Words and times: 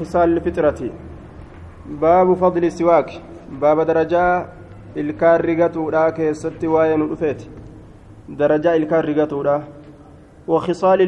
خصال 0.00 0.28
الفطرة 0.36 0.90
باب 1.86 2.34
فضل 2.34 2.64
السواك. 2.64 3.10
باب 3.60 3.80
درجة 3.80 4.46
إلكار 4.96 5.44
رقتودا 5.44 6.10
كيست 6.10 6.64
واين 6.64 7.02
رفيت 7.12 7.42
درجة 8.28 8.76
إلكار 8.76 9.08
رقتودا 9.08 9.62
وخصال 10.48 11.00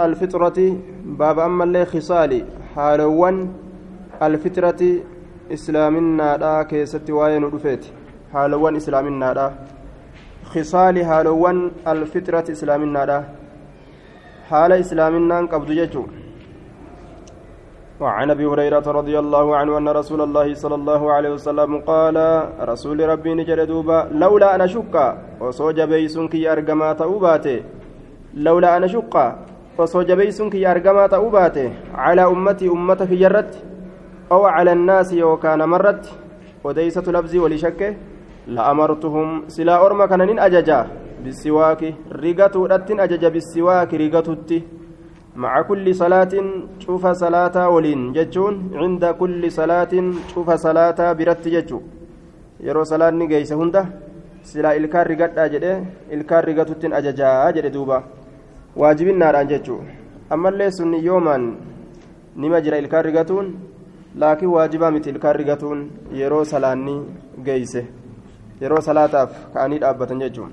الفطرة 0.00 0.76
باب 1.04 1.38
أما 1.38 1.64
اللي 1.64 1.84
خصال 1.86 2.44
حالوان 2.74 3.48
الفطرة 4.22 4.82
إسلامنا 5.52 6.36
دا 6.36 6.62
كيست 6.62 7.10
واين 7.10 7.44
رفيت 7.44 7.84
حالوان 8.32 8.76
إسلامنا 8.76 9.32
دا 9.32 9.52
خصال 10.44 11.04
حالوان 11.04 11.70
الفطرة 11.88 12.44
إسلامنا 12.52 13.04
دا 13.04 13.24
حال 14.50 14.72
إسلامنا 14.72 15.40
قبض 15.40 15.72
ججو 15.72 16.04
وعن 18.00 18.30
أبي 18.30 18.44
هريرة 18.46 18.86
رضي 18.98 19.18
الله 19.18 19.56
عنه 19.56 19.78
أن 19.78 19.88
رسول 19.88 20.20
الله 20.20 20.54
صلى 20.54 20.74
الله 20.74 21.12
عليه 21.12 21.30
وسلم 21.30 21.70
قال 21.80 22.16
رسول 22.60 23.08
ربي 23.08 23.34
نجر 23.34 23.64
دوبا 23.64 24.08
لولا 24.12 24.54
أنا 24.54 24.66
شك 24.66 24.94
وصوج 25.40 25.80
بيسنك 25.80 26.34
أرجما 26.36 26.92
تؤباته 26.92 27.58
لولا 28.34 28.76
أنا 28.76 28.86
شك 28.86 29.14
وصوج 29.78 30.12
بيسنك 30.12 30.54
أرجما 30.56 31.06
تؤباته 31.06 31.68
على 31.94 32.22
أمتي 32.24 32.68
أمة 32.68 33.00
في 33.08 33.16
جرت 33.16 33.52
أو 34.32 34.44
على 34.44 34.72
الناس 34.72 35.14
وكان 35.14 35.68
مرت. 35.68 36.04
وديسة 36.64 37.06
لفظي 37.12 37.38
ولشك 37.38 37.96
لأمرتهم 38.46 39.28
سلا 39.48 39.86
أرمى 39.86 40.06
كان 40.06 40.38
أججا. 40.38 40.80
بالسواك 41.24 41.82
ريغتو 42.12 42.66
رتن 42.66 43.00
أججا 43.00 43.28
بالسواك 43.28 43.94
ريغتو 43.94 44.34
مع 45.36 45.52
كل 45.62 45.84
صلاة 45.94 46.34
شوف 46.78 47.04
صلاة 47.06 47.56
ولين 47.68 48.12
جتون 48.16 48.54
عند 48.80 49.04
كل 49.20 49.42
صلاة 49.52 49.92
شوف 50.32 50.48
صلاة 50.50 50.98
برت 51.18 51.44
جتو 51.54 51.78
يرو 52.66 52.82
صلاة 52.92 53.10
نجيس 53.20 53.52
هنده 53.52 53.82
سلا 54.50 54.70
إلكار 54.78 55.04
رقات 55.12 55.32
أجده 55.38 55.72
إلكار 56.14 56.42
رقاتتين 56.48 56.92
أججا 56.98 57.28
أجده 57.48 57.68
دوبا. 57.68 57.98
واجب 58.80 59.08
النار 59.14 59.34
أنجتو 59.40 59.76
أما 60.32 60.48
اللي 60.48 60.70
سني 60.70 60.98
يوما 61.08 61.36
نما 62.40 62.58
جرى 62.64 62.78
إلكار 62.78 63.02
رقاتون 63.06 63.46
لكن 64.22 64.46
واجبا 64.46 64.88
مثل 64.90 65.10
إلكار 65.10 65.34
رقاتون 65.40 65.78
يرو 66.20 66.42
صلاة 66.52 66.74
نجيسه 67.38 67.84
يرو 68.62 68.78
صلاة 68.88 69.14
كأني 69.54 69.76
أبتن 69.90 70.18
جتون 70.18 70.50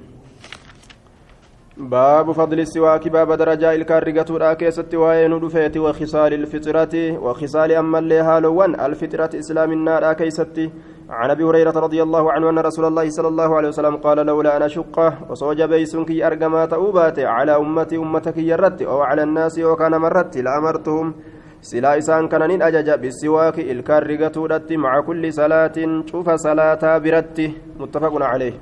باب 1.78 2.32
فضل 2.32 2.60
السواك 2.60 3.08
باب 3.08 3.32
درجة 3.32 3.74
الكارجة 3.74 4.26
راكيسة 4.30 4.86
وين 4.94 5.34
رفيت 5.34 5.78
وخصال 5.78 6.34
الفطرة 6.34 7.18
وخصال 7.18 7.72
أما 7.72 8.00
اللي 8.00 8.20
هالوان 8.20 8.80
الفطرة 8.80 9.30
إسلام 9.40 9.72
النار 9.72 10.04
راكيسة 10.04 10.70
عن 11.10 11.30
أبي 11.30 11.44
هريرة 11.44 11.72
رضي 11.72 12.04
الله 12.04 12.32
عنه 12.32 12.50
أن 12.50 12.60
رسول 12.60 12.86
الله 12.86 13.10
صلى 13.10 13.28
الله 13.28 13.56
عليه 13.58 13.68
وسلم 13.68 13.96
قال 13.96 14.18
لولا 14.26 14.58
أنا 14.58 14.68
شقة 14.68 15.18
وصوج 15.30 15.62
بيسنك 15.62 16.12
أرجما 16.12 16.66
تأوبات 16.66 17.20
على 17.20 17.56
أمتي 17.58 17.98
أمتك 17.98 18.38
يرت 18.38 18.82
أو 18.82 19.02
على 19.02 19.24
الناس 19.24 19.60
وكان 19.60 19.92
مرت 19.92 20.38
لأمرتهم. 20.38 21.14
سلا 21.62 21.98
إسان 21.98 22.28
كانين 22.28 22.62
أجج 22.62 22.90
بالسواك 23.02 23.60
الكارجة 23.60 24.32
مع 24.72 25.02
كل 25.02 25.34
صلاة 25.34 26.04
شوف 26.06 26.30
صلاة 26.30 26.98
برت. 26.98 27.52
متفق 27.80 28.14
عليه. 28.22 28.54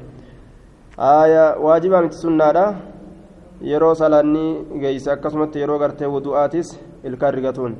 آية 0.99 1.57
واجبة 1.57 1.99
من 1.99 2.07
السنة 2.07 2.51
yeroo 2.51 3.00
salaanni 3.95 4.65
geeyse 4.81 5.11
akkasumatti 5.11 5.59
yeroo 5.59 5.79
gartee 5.79 6.07
wudu'aatis 6.07 6.79
ilkaan 7.03 7.33
rigatuun. 7.33 7.75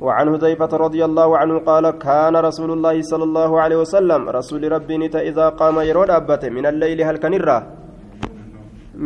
وعن 0.00 0.26
حذيفة 0.32 0.72
رضي 0.76 1.04
الله 1.08 1.28
عنه 1.38 1.54
قال 1.70 1.84
كان 1.90 2.34
رسول 2.36 2.70
الله 2.76 2.96
صلى 3.10 3.24
الله 3.24 3.50
عليه 3.60 3.78
وسلم 3.82 4.20
رسول 4.28 4.62
ربي 4.72 4.96
نتا 4.98 5.20
إذا 5.20 5.46
قام 5.60 5.76
يرود 5.88 6.10
أبت 6.10 6.42
من 6.56 6.64
الليل 6.66 6.98
هل 7.08 7.16
كنرة 7.24 7.58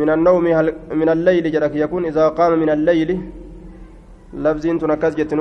من 0.01 0.09
النوم 0.11 0.45
هل 0.59 0.67
من 1.01 1.09
الليل 1.15 1.45
جرك 1.55 1.75
يكون 1.85 2.03
إذا 2.11 2.29
قام 2.39 2.53
من 2.63 2.71
الليل 2.77 3.11
لفظين 4.45 4.77
تنكز 4.83 5.13
جت 5.19 5.33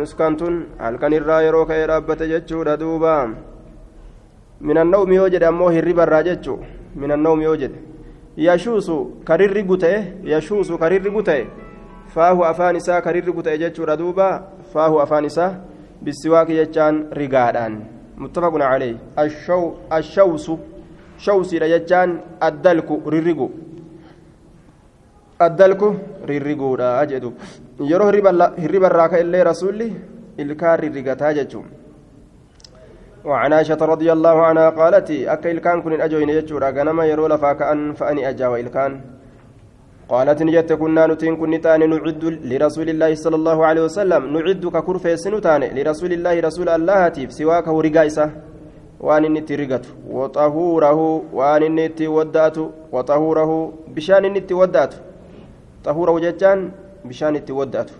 نسكانتون 0.00 0.54
هل 0.84 0.94
كنرة 1.02 1.36
يرابت 1.82 2.20
جتشو 2.32 2.62
دوبا 2.80 3.16
من 4.68 4.76
النوم 4.84 5.08
يوجد 5.18 5.42
أموه 5.50 5.74
الربا 5.82 6.02
الراجتشو 6.06 6.56
من 7.00 7.10
النوم 7.16 7.38
يوجد 7.48 7.72
yashuusu 8.36 9.22
karirri 9.24 9.62
guta'e 9.62 10.12
yashuusu 10.24 10.78
karirri 10.78 11.10
guta'e 11.10 11.46
faahu 12.14 12.44
afaan 12.44 12.76
isaa 12.76 13.00
karirri 13.00 13.32
guta'e 13.32 13.58
jechuudha 13.58 13.96
duuba 13.96 14.28
faahu 14.72 15.00
afaan 15.00 15.24
isaa 15.24 15.50
bisiwaaki 16.02 16.56
jechaan 16.60 17.06
rigaadhaan 17.12 17.76
muttafaqun 18.16 18.64
calee 18.70 18.96
ashawsu 19.90 20.58
shawsiidha 21.18 21.68
jechaan 21.74 22.18
addalku 22.40 23.02
rirrigu 23.14 23.48
addalku 25.46 25.94
rirriguudha 26.30 26.90
jedhu 27.12 27.32
yeroo 27.92 28.10
hirribarraa 28.62 29.08
ka 29.08 29.22
illee 29.24 29.44
rasuulli 29.50 29.88
ilkaan 30.38 30.78
rirrigataa 30.84 31.32
jechuudha 31.40 31.83
وعن 33.24 33.52
عائشة 33.52 33.80
رضي 33.94 34.12
الله 34.12 34.36
عنها 34.48 34.68
قالت 34.70 35.10
أكا 35.10 35.50
إلكان 35.50 35.82
كن 35.82 36.00
أجوين 36.00 36.28
يجورا 36.28 36.68
غنما 36.76 37.04
يرو 37.10 37.26
لفا 37.32 37.52
كأن 37.52 37.92
فأني 37.98 38.28
أجا 38.28 38.46
وإلكان. 38.52 38.92
قالت 40.08 40.42
نجت 40.42 40.72
كنا 40.72 41.06
نتين 41.06 41.36
كن 41.40 41.60
تان 41.64 41.80
نعد 41.90 42.24
لرسول 42.50 42.88
الله 42.94 43.14
صلى 43.24 43.36
الله 43.40 43.58
عليه 43.68 43.82
وسلم 43.88 44.22
نعد 44.36 44.64
ككرف 44.74 45.04
سنتان 45.24 45.62
لرسول 45.76 46.12
الله 46.12 46.34
رسول 46.48 46.68
الله 46.68 47.08
تيف 47.08 47.32
سواك 47.32 47.66
ورقايسة 47.76 48.26
waan 49.04 49.24
inni 49.24 49.38
itti 49.38 49.56
rigatu 49.56 49.88
waxahuurahu 50.08 51.24
waan 51.32 51.62
inni 51.62 51.84
itti 51.84 52.06
waddaatu 52.08 52.62
waxahuurahu 52.92 53.56
bishaan 53.94 54.24
inni 54.24 54.38
itti 54.40 54.54
waddaatu 54.54 54.96
xahuurahu 55.84 56.20
jechaan 56.24 56.60
bishaan 57.04 57.36
itti 57.36 57.52
waddaatu 57.52 57.92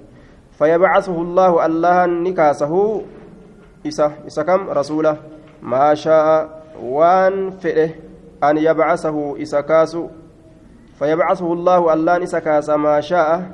fayabcasuhu 0.58 1.20
allaahu 1.26 1.60
allahan 1.66 2.10
ni 2.24 2.32
kaasahu 2.32 3.04
isa 3.84 4.12
isa 4.26 4.44
kam 4.44 4.68
rasuula 4.68 5.16
maa 5.62 5.94
shaa'a 5.94 6.48
waan 6.80 7.52
fedhe 7.62 7.94
an 8.40 8.56
yabcasahu 8.56 9.36
isa 9.38 9.62
kaasu 9.62 10.10
فيبعثه 10.98 11.52
الله 11.52 11.92
الله 11.94 12.18
نسكاس 12.18 12.70
ما 12.70 13.00
شاء 13.00 13.50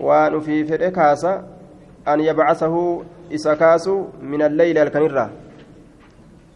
وان 0.00 0.40
في 0.40 0.64
فده 0.64 0.88
كاسا 0.88 1.44
أن 2.08 2.20
يبعثه 2.20 3.02
إسكاس 3.34 3.88
من 4.22 4.42
الليل 4.42 4.78
الكنرة 4.78 5.30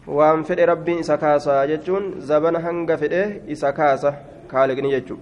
وان 0.07 0.43
فده 0.43 0.65
ربي 0.65 0.99
إسكاسا 0.99 1.65
جتون 1.65 2.21
زبن 2.21 2.55
هنگ 2.55 2.95
فده 2.95 3.51
إسكاسا 3.51 4.13
كالقني 4.51 4.99
جتون 4.99 5.19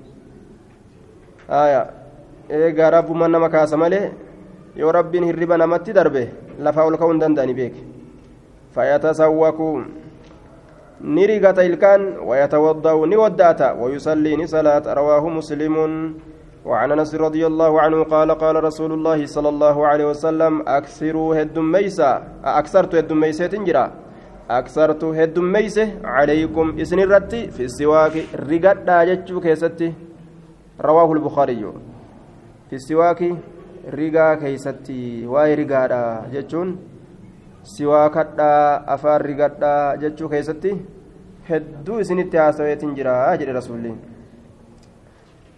آية 1.49 1.89
إيغا 2.51 2.89
رب 2.89 3.11
من 3.11 3.31
نمكاس 3.31 3.73
مالي 3.73 4.11
yoo 4.75 4.91
rabbiin 4.91 5.25
hirriba 5.25 5.57
namatti 5.57 5.93
darbe 5.93 6.29
lafaa 6.59 6.85
ol 6.85 6.97
ka'uu 6.97 7.11
hin 7.11 7.19
danda'ani 7.19 7.53
beeke 7.53 7.81
fayatasawwaku. 8.75 9.83
Ni 11.01 11.27
rigata 11.27 11.63
ilkaan 11.65 12.21
wayatawadda'u 12.23 13.05
ni 13.05 13.15
waddaata. 13.17 13.73
Wayusallii 13.73 14.37
ni 14.37 14.47
salaata. 14.47 14.93
Rawaahu 14.95 15.29
muslimun. 15.29 16.21
وعن 16.65 16.91
انس 16.91 17.15
رضي 17.15 17.41
الله 17.47 17.81
عنه 17.81 18.03
قال 18.03 18.31
قال 18.31 18.63
رسول 18.63 18.93
الله 18.93 19.25
صلى 19.25 19.49
الله 19.49 19.87
عليه 19.87 20.05
وسلم 20.13 20.61
اكثروا 20.67 21.41
هدم 21.41 21.65
ميسا 21.71 22.23
اكثرت 22.45 22.95
هدم 22.95 23.17
ميسة 23.17 23.47
تنجرا 23.47 23.91
اكثرت 24.49 25.03
هدم 25.03 25.45
ميسة 25.51 26.05
عليكم 26.05 26.65
اسن 26.81 26.99
الرتي 26.99 27.41
في 27.49 27.63
السواك 27.65 28.13
رقد 28.35 28.85
جتشو 29.09 29.41
كيستي 29.41 29.93
رواه 30.81 31.09
البخاري 31.13 31.65
في 32.69 32.75
السواك 32.75 33.21
rigaa 33.89 34.35
keeysatti 34.35 35.25
waa'ee 35.33 35.55
rigaadha 35.55 36.01
jechuun 36.33 36.77
siwaa 37.73 38.09
kadhaa 38.09 38.83
afaan 38.95 39.21
rigadhaa 39.21 39.97
jechuu 40.05 40.29
keessatti 40.29 40.77
hedduu 41.49 41.99
isinitti 42.05 42.37
haasaweetin 42.37 42.95
jira 42.95 43.19
jedhe 43.43 43.59
rasuulli. 43.59 43.93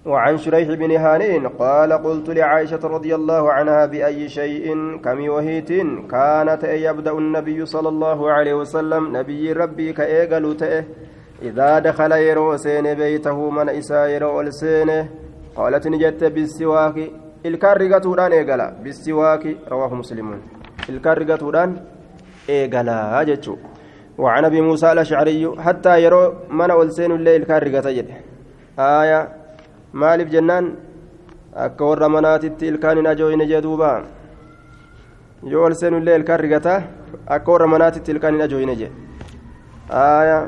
وعن 0.06 0.38
شريح 0.38 0.68
بن 0.68 0.92
هانين 0.92 1.48
قال 1.48 1.94
قلت 1.94 2.30
لعائشة 2.30 2.80
رضي 2.84 3.16
الله 3.16 3.52
عنها 3.52 3.86
بأي 3.86 4.30
شيء 4.30 4.98
كم 4.98 5.30
وهيت 5.30 5.72
كانت 6.12 6.64
يبدأ 6.64 7.12
النبي 7.12 7.66
صلى 7.66 7.90
الله 7.90 8.32
عليه 8.32 8.54
وسلم 8.54 9.18
نبي 9.18 9.52
ربي 9.54 9.94
كأيقل 9.94 10.58
إذا 11.42 11.80
دخل 11.80 12.12
يرو 12.12 12.58
بيته 12.84 13.50
من 13.50 13.70
إسا 13.70 14.06
يرو 14.06 14.44
قالت 15.56 15.88
نجت 15.88 16.24
بالسواك. 16.24 16.98
Ilkaan 17.50 17.78
rigatuudhaan 17.84 18.34
eegala 18.40 18.72
bisiwaaki 18.84 19.58
rawaahu 19.72 19.96
muslimuun 20.02 20.42
ilkaan 20.90 21.18
rigatuudhaan 21.24 21.78
eegalaa 22.58 23.26
jechuu 23.32 23.60
وعن 24.18 24.46
ابي 24.46 24.62
موسى 24.62 24.92
الاشعري 24.92 25.42
حتى 25.66 25.94
يرى 26.04 26.24
من 26.50 26.72
اولسين 26.72 27.12
الليل 27.12 27.44
كان 27.50 27.62
رغتا 27.66 27.92
جد 27.98 28.10
آية 28.80 29.20
مالف 29.94 30.28
جنان 30.30 30.66
hin 32.98 33.08
ajooyne 33.08 33.46
jee 33.52 33.62
duuba 33.62 33.90
yoo 35.52 35.66
ol 35.66 35.74
seenullee 35.82 36.16
ilkaan 36.20 36.40
rigataa 36.40 36.80
akka 37.36 37.52
warra 37.52 37.68
manaatitti 37.74 38.12
ilkaan 38.12 38.34
hin 38.34 38.46
ajooyine 38.46 38.76
jedhe 38.76 38.96
aayaa 40.04 40.42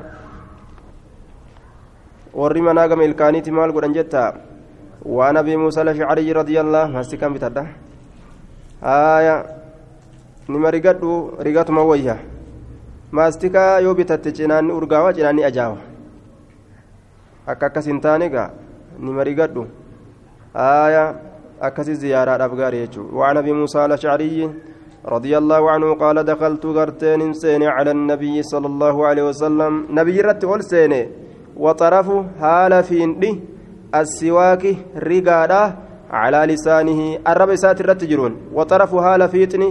warri 2.42 2.62
manaa 2.68 2.88
gama 2.88 3.04
ilkaaniiti 3.10 3.52
maal 3.58 3.76
godhan 3.78 3.94
jetta 4.96 5.10
waan 5.16 5.38
abii 5.38 5.58
muusaa 5.58 5.84
lashacariyi 5.84 6.34
radiyallahu 6.34 6.92
masti 6.92 7.18
kan 7.18 7.34
bitadha 7.34 7.66
aayaa 8.84 9.44
nima 10.48 10.72
rigadhu 10.72 11.38
rigatuma 11.40 11.84
wayya 11.84 12.18
maastikaa 13.12 13.80
yoo 13.80 13.94
bitatte 13.94 14.32
cinaanni 14.32 14.74
urgaawa 14.74 15.14
cinaanni 15.14 15.44
ajaawa 15.44 15.78
akka 17.48 17.66
akkas 17.66 17.86
hin 17.86 18.02
taane 18.02 18.30
gaa 18.30 18.50
nima 19.00 19.24
rigadhu 19.24 19.68
aayaa 20.56 21.14
akkasi 21.62 21.96
ziyaaraadhaaf 21.96 22.56
gaarii 22.56 22.88
jechuudha 22.88 23.18
waan 23.18 24.54
رضي 25.06 25.38
الله 25.38 25.72
عنه 25.72 25.94
قال 25.94 26.26
دخلت 26.26 26.66
غرتين 26.66 27.34
سيني 27.34 27.68
على 27.68 27.92
النبي 27.92 28.44
صلى 28.44 28.68
الله 28.68 29.08
عليه 29.08 29.24
وسلم 29.30 29.86
نبي 29.94 30.22
رت 30.22 30.42
سيني 30.62 31.10
وطرف 31.58 32.08
هال 32.42 32.84
فيندي 32.84 33.55
السواك 34.02 34.64
رقادا 35.10 35.64
على 36.12 36.54
لسانه 36.54 37.00
الرب 37.28 37.56
سات 37.56 37.82
الرتجرون 37.82 38.34
وطرف 38.54 38.94
هال 38.94 39.22
فيتني 39.30 39.70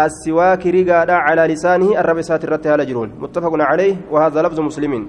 السواك 0.00 0.66
رقادا 0.66 1.14
على 1.26 1.42
لسانه 1.52 2.00
الرب 2.00 2.20
سات 2.20 2.44
الرت 2.44 2.66
هالجرون 2.66 3.08
متفق 3.22 3.52
عليه. 3.70 3.94
وهذا 4.10 4.42
لفظ 4.42 4.60
مسلمين 4.60 5.02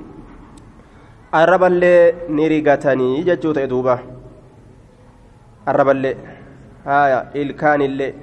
الرب 1.36 1.64
اللي 1.64 1.96
نرقتني 2.30 3.24
جتوت 3.28 3.60
دوبا 3.60 4.00
الرب 5.68 5.90
اللي. 5.90 6.16
هايا 6.86 7.20
إلكان 7.36 7.82
اللي. 7.82 8.14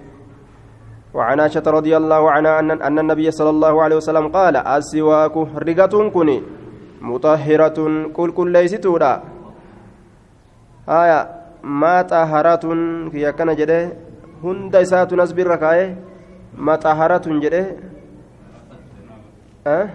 وعن 1.14 1.40
عائشة 1.40 1.66
رضي 1.66 1.96
الله 1.96 2.31
عنها 2.31 2.60
أن 2.60 2.98
النبي 2.98 3.31
صلى 3.31 3.50
الله 3.50 3.82
عليه 3.82 3.96
وسلم 3.96 4.28
قال 4.28 4.56
السواك 4.56 5.37
رقة 5.37 6.10
كني 6.14 6.42
مطهرة 7.00 7.78
كل 8.16 8.31
كل 8.32 8.48
ليست 8.52 8.87
ولا 10.90 11.04
آية 11.04 11.20
ما 11.62 12.02
طهرة 12.02 12.66
في 13.10 13.32
كان 13.32 13.56
جده 13.56 13.92
هند 14.44 14.82
سات 14.82 15.14
نسبر 15.14 15.46
ركاي 15.46 15.96
ما 16.58 16.76
طهرة 16.76 17.22
جده. 17.26 17.76
أه؟ 19.66 19.88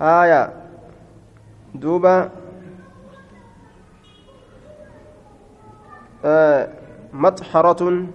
آية 0.00 0.52
دوبا 1.74 2.30
آه 6.24 6.68
مطهرة 7.12 8.06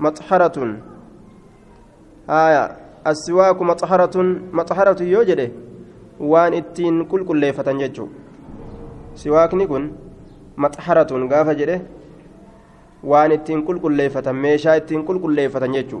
مطهرة 0.00 0.76
آية 2.30 2.76
السواك 3.06 3.62
مطهرة 3.62 4.16
مطهرة 4.52 5.02
يوجد 5.02 5.52
وان 6.20 6.52
وان 13.04 13.32
اتين 13.32 13.62
كل 13.62 13.78
كل 13.78 13.92
ليفة 13.92 14.32
ميشا 14.32 14.76
اتين 14.76 15.02
كل 15.02 15.18
كل 15.22 15.34
ليفة 15.34 15.66
ججو 15.66 16.00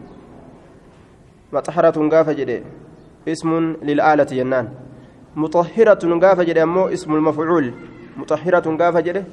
مطهرة 1.52 2.08
قافة 2.12 2.32
جده 2.32 2.60
اسم 3.28 3.50
للآلة 3.82 4.30
ينان 4.32 4.66
مطهرة 5.36 6.02
قافة 6.22 6.42
جده 6.42 6.62
أمو 6.62 6.88
اسم 6.88 7.14
المفعول 7.14 7.72
مطهرة 8.16 8.66
قافة 8.80 9.00
جده 9.00 9.24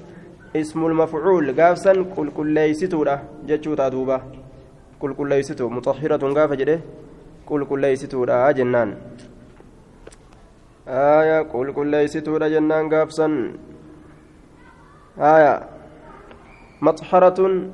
اسم 0.55 0.85
المفعول 0.85 1.61
قافسا 1.61 1.93
كل 2.15 2.29
كل 2.37 2.47
ليستورة 2.53 3.15
ججو 3.47 3.73
تادوبا 3.73 4.17
qulqulleeysitu 4.99 5.69
muxahiratun 5.69 6.33
gaafa 6.33 6.55
jedhe 6.55 6.79
qulqulleeysituudha 7.47 8.37
jennaan. 8.57 8.95
Aya 10.87 11.43
qulqulleeysituudha 11.53 12.49
jennaan 12.49 12.89
gaafsan. 12.89 13.33
Aya 15.19 15.61
maxharatun 16.81 17.71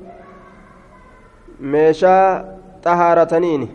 meeshaa 1.58 2.44
xahaarataniini 2.84 3.68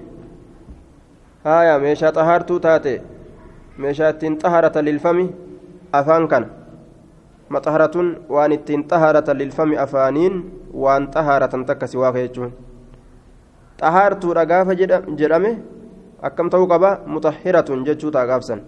aya 1.43 1.79
meeshaa 1.79 2.11
xahaartuu 2.17 2.59
taate 2.59 3.01
meeshaa 3.77 4.09
ittiin 4.15 4.39
xahaaratan 4.41 4.85
lilfami 4.85 5.25
afaan 5.91 6.27
kana 6.27 6.47
maxharatun 7.49 8.07
waan 8.29 8.51
ittiin 8.51 8.87
xahaaratan 8.87 9.37
lilfami 9.37 9.77
afaaniin 9.77 10.35
waan 10.73 11.07
xahaaratan 11.13 11.65
takka 11.65 11.87
si 11.87 11.97
waaqa 11.97 12.19
jechuun 12.23 12.51
xahaartuudha 13.81 14.45
gaafa 14.45 14.73
jedhame 15.19 15.51
akkam 16.21 16.49
ta'uu 16.49 16.67
qaba 16.67 16.89
muxahiratun 17.05 17.85
jechuu 17.85 18.11
taa 18.11 18.25
gaafsan 18.25 18.61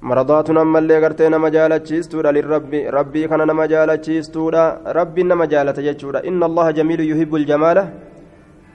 maradaatun 0.00 0.58
ammallee 0.58 1.00
gartee 1.00 1.30
nama 1.30 1.50
jaalachiistuudha 1.50 2.32
lirrabbi 2.32 2.80
rabbii 2.90 3.28
kana 3.28 3.46
nama 3.46 3.66
jaalachiistuudha 3.72 4.94
rabbiin 4.98 5.28
nama 5.28 5.46
jaalata 5.46 5.82
jechuudha 5.82 6.22
inna 6.22 6.46
allaha 6.46 6.72
jamiilu 6.72 7.02
yuhibbu 7.02 7.36
aljamaala 7.36 7.84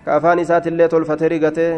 ka 0.05 0.15
afaan 0.15 0.39
isaatillee 0.39 0.87
tolfate 0.87 1.29
rigatee 1.29 1.71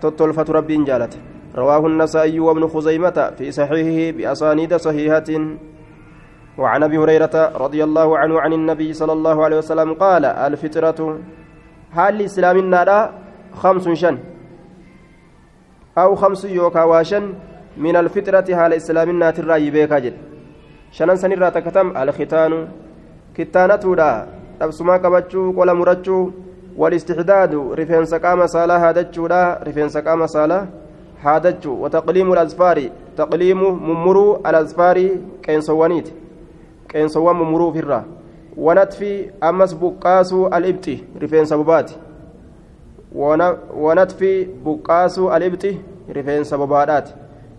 tottolfatu 0.00 0.52
rabbiin 0.52 0.86
jaalate 0.86 1.18
رواه 1.56 1.86
النسائي 1.86 2.40
وابن 2.40 2.68
خزيمة 2.68 3.34
في 3.38 3.50
صحيحه 3.52 4.16
بأسانيد 4.16 4.76
صحيحة 4.76 5.30
وعن 6.58 6.82
أبي 6.82 6.98
هريرة 6.98 7.52
رضي 7.64 7.84
الله 7.84 8.18
عنه 8.18 8.40
عن 8.40 8.52
النبي 8.52 8.92
صلى 8.92 9.12
الله 9.12 9.44
عليه 9.44 9.58
وسلم 9.58 9.94
قال 9.94 10.24
الفطرة 10.24 11.18
haalli 11.90 12.28
islaaminaadha 17.78 17.78
kamsun 17.78 17.78
shan 17.78 17.78
aw 17.78 17.78
kamsu 17.78 17.78
yookaa 17.78 17.78
waa 17.78 17.78
shan 17.78 17.82
min 17.82 17.96
alfixrati 17.96 18.52
haala 18.52 18.74
islaaminaatirraa 18.74 19.56
yibeekaa 19.56 20.00
jedhe 20.00 20.18
shanan 20.90 21.16
sanirraa 21.16 21.50
takkatam 21.50 21.92
alkitaanu 21.96 22.68
kittaanatuudha 23.34 24.26
dhabsumaa 24.58 24.98
qabachuu 24.98 25.52
qola 25.52 25.74
murachuu 25.74 26.32
walistixdaadu 26.76 27.74
rifeensa 27.74 28.20
qaama 28.20 28.48
saalaa 28.48 28.78
haadachuudha 28.78 29.58
rifeensa 29.62 30.02
qaama 30.02 30.28
saalaa 30.28 30.66
haadachuu 31.22 31.82
wataqliimu 31.82 32.32
alasfaari 32.32 32.92
taqliimu 33.16 33.72
mummuruu 33.72 34.40
alasfaari 34.44 35.20
qeensowwaniiti 35.40 36.14
qeensowwan 36.88 37.36
mummuruufirraa 37.36 38.04
ونتفي 38.56 39.30
أمس 39.42 39.72
بقاسو 39.72 40.46
الإبت 40.46 40.98
رفين 41.22 41.44
سببات 41.44 41.90
ونتفي 43.74 44.44
بقاسو 44.44 45.36
الإبت 45.36 45.76
رفين 46.16 46.44
سببات 46.44 47.08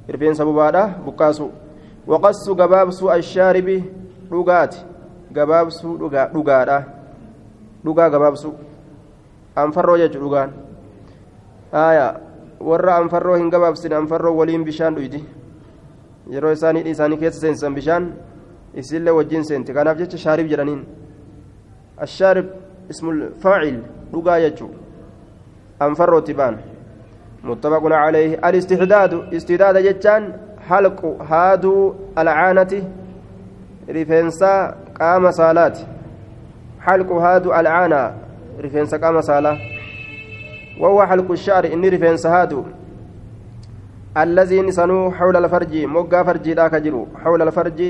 rifeensa 0.08 0.46
bobaadha 0.46 0.88
buqqaasu 1.06 1.52
waqassu 2.08 2.56
gabaabsuu 2.56 3.10
ashaaribi 3.10 3.84
dhugaati. 4.30 4.80
Gabaabsuu 5.34 5.98
dhugaadha 5.98 6.84
dhugaa 7.84 8.10
gabaabsuu 8.10 8.54
anfarroo 9.56 9.98
jechu 9.98 10.20
dhugaan. 10.20 10.52
Haaya 11.72 12.20
warra 12.60 12.96
anfarroo 12.98 13.36
hin 13.36 13.50
gabaabsine 13.50 13.96
anfarroo 13.96 14.36
waliin 14.38 14.64
bishaan 14.66 14.96
dhuydi 14.96 15.24
yeroo 16.30 16.52
isaanii 16.52 16.84
isaanii 16.90 17.18
keessa 17.18 17.40
seensan 17.42 17.76
bishaan 17.76 18.12
isillee 18.74 19.12
wajjin 19.14 19.44
seenti. 19.44 19.74
Kanaaf 19.74 19.98
jecha 19.98 20.18
shaarib 20.18 20.48
jedhaniin. 20.52 20.86
Ashaarib 21.98 22.46
ismul 22.90 23.24
faacil 23.40 23.80
dhugaa 24.12 24.40
jechuu 24.40 24.70
anfarrootti 25.80 26.34
baan. 26.34 26.60
متفق 27.44 27.84
عليه. 27.86 28.40
الاستحداد 28.48 29.34
استداد 29.34 29.78
جتان 29.78 30.24
حلق 30.70 31.00
هادو 31.32 31.94
العانة 32.18 32.74
رفنسا 33.90 34.76
قام 35.00 35.32
صالات. 35.32 35.78
حلق 36.82 37.12
هادو 37.12 37.54
العانة 37.54 38.14
رفنسا 38.64 38.98
قام 38.98 39.22
صالة. 39.22 39.58
وهو 40.80 41.06
حلق 41.06 41.32
الشعر 41.32 41.66
إني 41.74 41.90
رفنسا 41.90 42.30
هادو 42.30 42.64
الذي 44.18 44.62
نسنو 44.62 45.12
حول 45.12 45.36
الفرج 45.36 45.86
مقا 45.86 46.24
فرجي 46.24 46.54
لا 46.54 46.68
كجرو. 46.68 47.08
حول 47.24 47.42
الفرج 47.42 47.82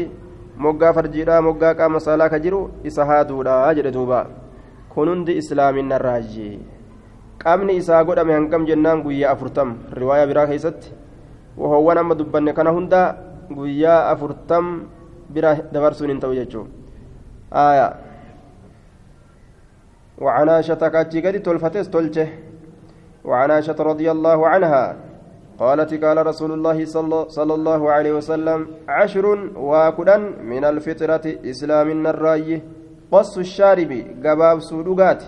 farjiidha 0.61 1.41
moggaa 1.41 1.73
qaama 1.73 1.99
saalaa 1.99 2.29
ka 2.29 2.39
jiru 2.39 2.69
isa 2.83 3.05
haaduudha 3.05 3.73
jedhe 3.73 3.91
duuba 3.91 4.27
kun 4.89 5.09
hundi 5.09 5.37
islaaminna 5.41 5.97
raajji 5.97 6.59
qaamni 7.43 7.77
isaa 7.81 8.03
godhame 8.03 8.33
hangam 8.33 8.65
jennaan 8.69 9.01
guyyaa 9.05 9.33
afurtam 9.35 9.75
riwaayaa 9.99 10.29
biraa 10.31 10.47
keessatti 10.51 10.93
wahoowwan 11.57 11.97
amma 11.97 12.15
dubbanne 12.15 12.53
kana 12.53 12.71
hunda 12.77 13.01
guyyaa 13.49 13.99
afurtam 14.13 14.65
bira 15.33 15.55
dabarsuun 15.73 16.13
hin 16.13 16.23
ta'u 16.23 16.37
jechuu 16.39 16.65
aya 17.51 17.89
وعن 20.21 20.49
عائشة 20.49 20.77
كاتشي 20.93 21.21
قد 21.25 21.41
تلفتس 21.41 21.89
تلشه 21.89 22.27
وعن 23.25 23.51
عائشة 23.51 23.79
رضي 23.91 24.11
الله 24.11 24.47
عنها 24.47 24.95
قالت 25.59 25.91
قال 26.03 26.17
رسول 26.27 26.51
الله 26.51 26.77
صلى 27.37 27.53
الله 27.53 27.81
عليه 27.91 28.13
وسلم 28.13 28.59
عشر 28.89 29.25
واكدا 29.57 30.17
من 30.51 30.63
الفطرة 30.65 31.25
إسلام 31.51 32.05
الراي 32.07 32.61
قص 33.11 33.37
الشارب 33.37 33.91
قباب 34.25 34.57
سودقات 34.59 35.21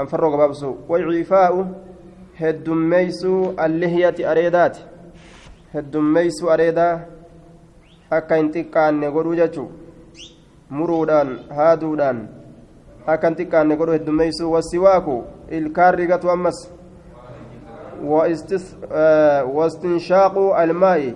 أنفروا 0.00 0.32
قبابسو 0.32 0.74
وإعفاء 0.88 1.72
هدميسو 2.36 3.50
اللهية 3.64 4.18
أريدات 4.32 4.76
هدميسو 5.74 6.50
أريدا 6.54 7.06
xiqqaanne 8.54 9.08
godhuu 9.14 9.36
jechuun 9.40 9.68
muruudhaan 10.76 11.30
haaduudhaan 11.56 12.18
akka 13.12 13.26
hin 13.28 13.36
xiqqaanne 13.38 13.76
godhuu 13.80 13.96
heddummeessuu 13.96 14.52
wasiwaaku 14.54 15.14
ilkaan 15.58 15.94
rigatu 15.94 16.30
ammas 16.30 16.58
واستنشاق 19.54 20.38
الماء 20.38 21.14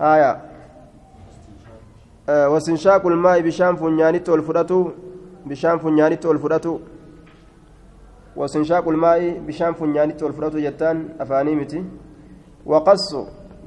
آية 0.00 0.40
واستنشاق 2.28 3.06
الماء 3.06 3.40
بشان 3.40 3.76
فنيانيت 3.76 4.28
والفراتو 4.28 4.90
بشان 5.46 5.78
فنيانيت 5.78 6.26
والفراتو 6.26 6.74
واستنشاق 8.36 8.88
الماء 8.88 9.38
بشان 9.46 9.72
فنيانيت 9.72 10.22
والفراتو 10.22 10.58
جتان 10.58 11.08
أفاني 11.20 11.54
متي 11.54 11.84
وقص 12.66 13.14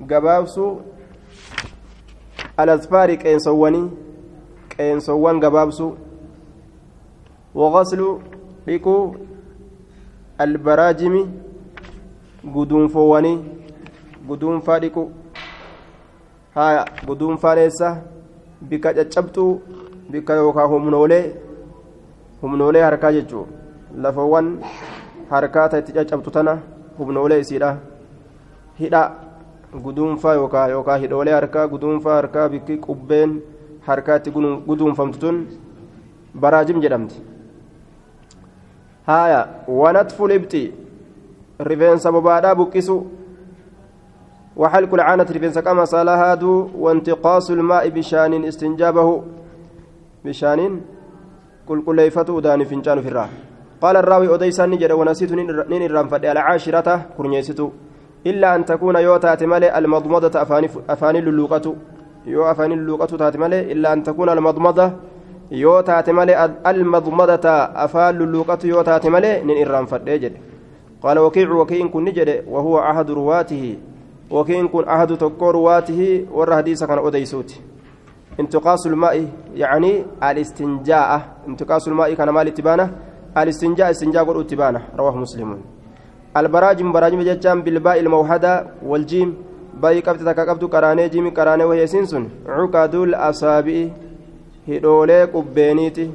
gabaabsuu 0.05 0.81
alasfaari 2.57 3.17
qeensowwanii 3.17 3.89
qeensowwan 4.73 5.39
gabaabsuu 5.39 5.97
waqaslu 7.55 8.09
dhiquu 8.65 9.15
albaraajimi 10.45 11.21
guduunfowwanii 12.53 13.37
guduunfaa 14.27 14.79
dhiqu 14.83 15.03
haya 16.55 16.85
guduunfaan 17.07 17.57
eessa 17.63 17.89
bikka 18.69 18.93
caccabxuu 18.97 19.51
bikka 20.11 20.33
yookaan 20.41 20.69
humnoolee 20.73 21.23
humnoolee 22.41 22.81
harkaa 22.87 23.11
jechuu 23.17 23.45
lafawwan 24.05 24.49
harkaa 25.29 25.67
itti 25.79 25.91
caccabxu 25.99 26.31
tana 26.39 26.57
humnoolee 26.97 27.39
isiidha 27.45 27.71
hidha 28.79 29.03
guduunfaa 29.83 30.33
yookaan 30.41 30.71
yookaan 30.71 31.01
hidhoolee 31.01 31.33
harkaa 31.39 31.67
guduunfaa 31.67 32.15
harkaa 32.15 32.49
bikki 32.49 32.77
qubbeen 32.87 33.39
harkaatti 33.87 34.31
guduunfamtu 34.67 35.19
tun 35.19 35.37
baraajim 36.45 36.81
jedhamti 36.81 37.21
haaya 39.07 39.39
wanatfu 39.67 40.27
libxi 40.27 40.61
rifeensa 41.59 42.11
bobaadhaa 42.11 42.55
buqqisu. 42.55 42.97
وحلق 44.57 44.93
العانة 44.93 45.27
رفنس 45.35 45.59
كما 45.59 45.85
هادو 45.93 46.69
وانتقاص 46.83 47.51
الماء 47.51 47.89
بشان 47.89 48.45
استنجابه 48.45 49.23
بشان 50.25 50.81
كل 51.67 51.81
كليفة 51.85 52.41
داني 52.41 52.65
فنجان 52.65 53.01
في 53.01 53.07
الراه 53.07 53.29
قال 53.81 53.95
الراوي 53.97 54.35
أديسان 54.35 54.69
نجد 54.69 54.91
ونسيت 54.91 55.31
نين 55.71 55.83
الرام 55.85 56.07
فدي 56.07 56.31
العاشرة 56.31 56.89
كرنيستو 57.17 57.69
إلا 58.25 58.55
أن 58.55 58.65
تكون 58.65 58.95
يو 58.95 59.17
تاتي 59.17 59.45
مالي 59.45 59.77
المضمضة 59.77 60.41
أفاني 60.89 61.19
اللوقة 61.19 61.75
يو 62.25 62.51
أفاني 62.51 62.73
اللوقة 62.73 63.11
تاتي 63.17 63.37
مالي 63.37 63.71
إلا 63.71 63.93
أن 63.93 64.03
تكون 64.03 64.29
المضمضة 64.29 64.91
يو 65.51 65.81
تاتي 65.81 66.11
مالي 66.11 66.33
المضمضة 66.67 67.45
أفان 67.85 68.21
اللوقة 68.21 68.61
يو 68.63 68.81
تاتي 68.81 69.09
مالي 69.09 69.31
نين 69.47 69.57
الرام 69.65 69.85
فدي 69.85 70.17
جد 70.17 70.33
قال 71.03 71.19
وكيع 71.19 71.51
وكيع 71.51 71.87
كن 71.87 72.03
نجد 72.03 72.43
وهو 72.47 72.79
أحد 72.79 73.11
رواته. 73.11 73.77
وكين 74.31 74.67
كن 74.67 74.83
أحد 74.83 75.17
تكو 75.17 75.49
رواته 75.49 76.25
ور 76.31 76.55
حديث 76.55 76.83
كان 76.83 76.99
أديسوت 76.99 77.59
انتقاص 78.39 78.85
الماء 78.85 79.27
يعني 79.55 80.03
الاستنجاء. 80.23 81.21
انتقاص 81.47 81.87
الماء 81.87 82.13
كان 82.13 82.29
مال 82.29 82.53
تبانه 82.53 82.91
الاستنجاء 83.37 83.91
استنجاء 83.91 84.23
قول 84.25 84.47
تبانه 84.47 84.81
رواه 84.99 85.15
مسلم. 85.15 85.61
البراجم 86.37 86.91
براجم 86.91 87.21
ججام 87.21 87.61
بالباء 87.61 87.99
الموحدة 87.99 88.67
والجيم. 88.85 89.35
باي 89.81 89.99
قبت 89.99 90.21
تكاكبت 90.21 90.63
قراني 90.63 91.09
جيم 91.09 91.29
قراني 91.29 91.63
وهي 91.63 91.87
سنسن. 91.87 92.27
عقد 92.47 92.95
الأصابع 92.95 93.87
هدولي 94.67 95.23
قبينيتي. 95.23 96.11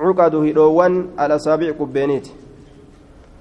عقد 0.00 0.34
هدوان 0.34 1.06
الأصابع 1.20 1.70
قبينيتي. 1.80 2.32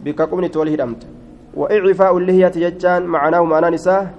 بك 0.04 0.22
قبني 0.22 0.50
تولي 0.50 0.76
هدمت. 0.76 1.08
وإعفاء 1.56 2.18
اللهية 2.18 2.56
ججان 2.56 3.06
معناه 3.06 3.44
معنى 3.44 3.70
نساء 3.70 4.14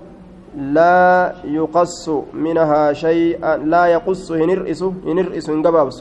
لا 0.57 1.35
يقص 1.45 2.09
منها 2.33 2.93
شيئا 2.93 3.57
لا 3.57 3.87
يقص 3.87 4.33
هنرئس 4.33 4.83
هنرئس 4.83 5.51
هنقبابس. 5.51 5.97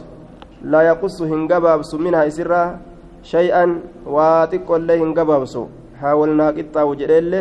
لا 0.64 0.82
يقص 0.82 1.22
هنقبابس 1.22 1.92
منها 1.96 2.30
سرا 2.30 2.80
شيئا 3.24 3.80
واتق 4.08 4.72
الله 4.72 4.96
هنقبابس. 5.04 5.58
حاولنا 6.02 6.48
قطع 6.56 6.84
وجدل 6.84 7.34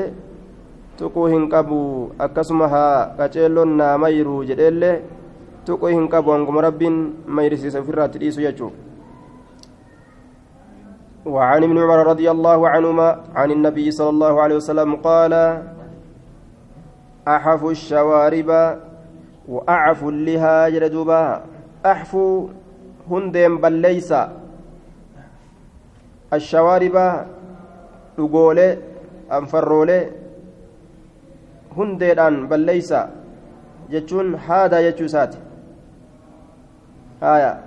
tuquu 0.95 1.27
hin 1.27 1.51
qabu 1.51 2.15
akkasuma 2.25 2.71
haa 2.71 3.19
qaceelloon 3.19 3.75
naa 3.79 3.99
mayru 3.99 4.47
jedheellee 4.47 5.03
tuquu 5.67 5.91
hin 5.91 6.07
qabu 6.09 6.31
hanguma 6.31 6.63
rabbiin 6.63 7.19
وعن 11.27 11.63
ابن 11.65 11.79
عمر 11.79 12.07
رضي 12.07 12.31
الله 12.31 12.69
عنهما 12.69 13.21
عن 13.35 13.51
النبي 13.51 13.91
صلى 13.91 14.09
الله 14.09 14.41
عليه 14.43 14.57
وسلم 14.57 14.97
قال 14.97 15.63
أحف 17.29 17.65
الشوارب 17.65 18.79
وأعف 19.49 20.05
اللها 20.05 20.69
جلدوبا 20.69 21.41
أحف 21.87 22.17
هندم 23.11 23.59
بل 23.61 23.73
ليس 23.73 24.15
الشوارب 26.33 26.97
أنفرولي. 29.33 30.11
هنديدان 31.77 32.49
بل 32.49 32.61
ليس 32.61 32.95
جتون 33.91 34.35
هذا 34.35 34.79
آية. 37.23 37.64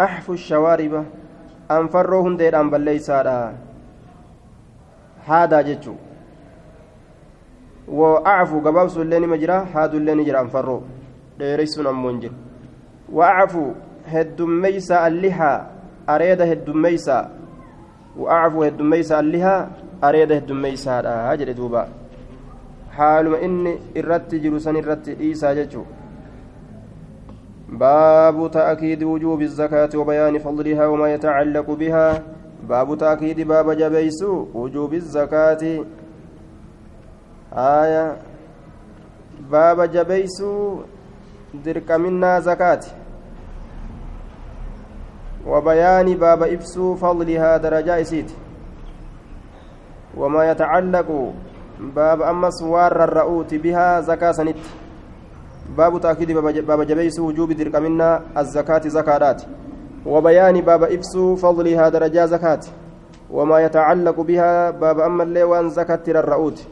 أحف 0.00 0.30
الشوارب 0.30 1.04
أنفروا 1.70 2.22
هنديدان 2.28 2.70
بل 2.70 2.80
ليس 2.80 3.10
هذا 5.26 5.60
جتو 5.68 5.94
وأعفو 7.88 8.60
قبابس 8.60 8.96
اللين 8.96 9.28
مجرى 9.28 9.58
هذا 9.74 9.96
اللين 9.96 10.24
جرى 10.24 10.40
أنفروا. 10.40 10.80
ديريسون 11.38 11.86
أمونجر 11.86 12.32
وأعفو 13.12 13.64
هدميسا 14.06 15.06
اللحى 15.06 15.54
أريد 16.08 16.40
هدميسا 16.50 17.18
وأعفو 18.16 18.62
هدميسا 18.64 19.20
اللحى 19.20 19.56
أريد 20.04 20.32
هدميسا 20.32 20.94
هاجر 21.30 21.52
دوبا. 21.52 21.82
حالما 22.96 23.44
إني 23.44 23.72
إرت 23.96 24.34
جلوسا 24.34 24.70
إرت 24.70 25.08
إيسا 25.08 25.54
جتو 25.54 25.82
باب 27.70 28.50
تأكيد 28.50 29.02
وجوب 29.02 29.42
الزكاة 29.42 29.90
وبيان 29.94 30.38
فضلها 30.38 30.86
وما 30.86 31.14
يتعلق 31.14 31.70
بها. 31.70 32.22
باب 32.68 32.98
تأكيد 32.98 33.40
باب 33.40 33.70
جبيس 33.70 34.22
وجوب 34.54 34.94
الزكاة. 34.94 35.84
آية. 37.52 38.16
باب 39.50 39.80
جبيس 39.80 40.42
درك 41.64 41.90
منا 41.90 42.40
زكاة. 42.40 42.80
وبيان 45.46 46.14
باب 46.14 46.42
إفسو 46.42 46.94
فضلها 46.94 47.56
درجة 47.56 48.00
إسيت. 48.00 48.32
وما 50.16 50.50
يتعلق 50.50 51.32
باب 51.80 52.22
أما 52.22 52.50
سوار 52.50 53.04
الرؤوت 53.04 53.54
بها 53.54 54.00
زكاة 54.00 54.32
سنت. 54.32 54.56
باب 55.76 56.00
تأكيد 56.00 56.32
باب 56.66 56.82
جبيس 56.82 57.20
وجوب 57.20 57.52
درك 57.52 57.76
منا 57.76 58.22
الزكاة 58.38 58.82
زكاة. 58.88 59.36
وبيان 60.06 60.60
باب 60.60 60.82
إفس 60.82 61.16
فضلها 61.42 61.88
درجة 61.88 62.24
زكاة. 62.26 62.60
وما 63.30 63.60
يتعلق 63.60 64.20
بها 64.20 64.70
باب 64.70 65.00
أما 65.00 65.22
الليوان 65.22 65.68
زكاة 65.68 66.02
الرؤوت 66.08 66.66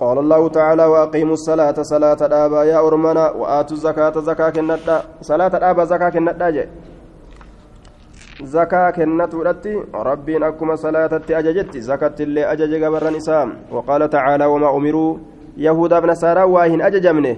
قال 0.00 0.18
الله 0.18 0.48
تعالى 0.48 0.84
وأقيموا 0.84 1.32
الصلاة 1.32 1.74
صلاة 1.82 2.16
الآباء 2.22 2.64
يا 2.66 2.78
أرمنا 2.86 3.30
وآتوا 3.30 3.76
الزكاة 3.76 4.20
زكاة 4.20 4.50
كندا 4.50 5.02
صلاة 5.20 5.52
الآباء 5.56 5.84
زكاة 5.84 6.08
كندا 6.10 6.50
جي 6.50 6.64
زكاة 8.42 8.90
كنت 8.90 9.34
ولدتي 9.34 9.74
ربين 9.94 10.42
أكما 10.42 10.74
صلاة 10.76 11.20
أججت 11.30 11.76
زكاة 11.76 12.14
اللي 12.20 12.52
أجج 12.52 12.84
قبر 12.84 13.10
نسام 13.16 13.48
وقال 13.72 14.10
تعالى 14.10 14.44
وما 14.44 14.76
أمروا 14.76 15.18
يهودا 15.56 15.98
بن 16.00 16.14
سارا 16.14 16.44
واهن 16.44 16.82
أججمنه 16.82 17.36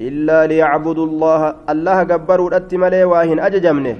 إلا 0.00 0.46
ليعبدوا 0.46 1.06
الله. 1.06 1.54
الله 1.72 1.98
قبروا 2.10 2.46
ولدتي 2.46 2.76
ملي 2.76 3.04
واهن 3.04 3.40
أججمنه. 3.40 3.96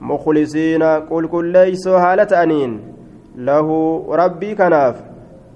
مخلصين 0.00 0.82
قل 0.82 1.26
كل 1.26 1.44
ليسوا 1.52 1.98
هالة 1.98 2.42
أنين. 2.42 2.80
له 3.36 3.68
ربي 4.20 4.54
كناف. 4.54 4.96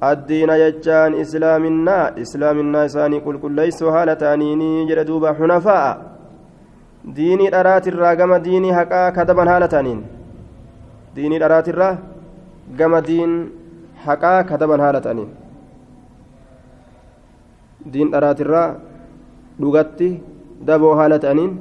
الدين 0.03 0.51
يجان 0.51 1.15
إسلامنا. 1.15 1.99
إسلامنا 2.23 2.85
إساني 2.85 3.19
قل 3.19 3.39
كل 3.43 3.53
ليس 3.53 3.83
هالتانيني 3.83 4.87
جردوبا 4.89 5.33
حنفاء. 5.33 6.03
ديني 7.05 7.61
أرات 7.61 7.89
الراقم 7.89 8.37
ديني 8.37 8.75
حقا 8.75 9.11
كذبا 9.11 9.57
هالتانين 9.57 10.03
ديني 11.15 11.45
أرات 11.45 11.69
الراقم 11.69 12.19
gama 12.77 13.01
diin 13.01 13.49
haqaa 14.05 14.45
kadaban 14.45 14.81
haala 14.85 15.01
ta'aniin 15.01 15.29
diin 17.85 18.11
dharaatirraa 18.13 18.69
dhugatti 19.61 20.11
daboo 20.67 20.95
haala 21.01 21.19
ta'aniin 21.19 21.55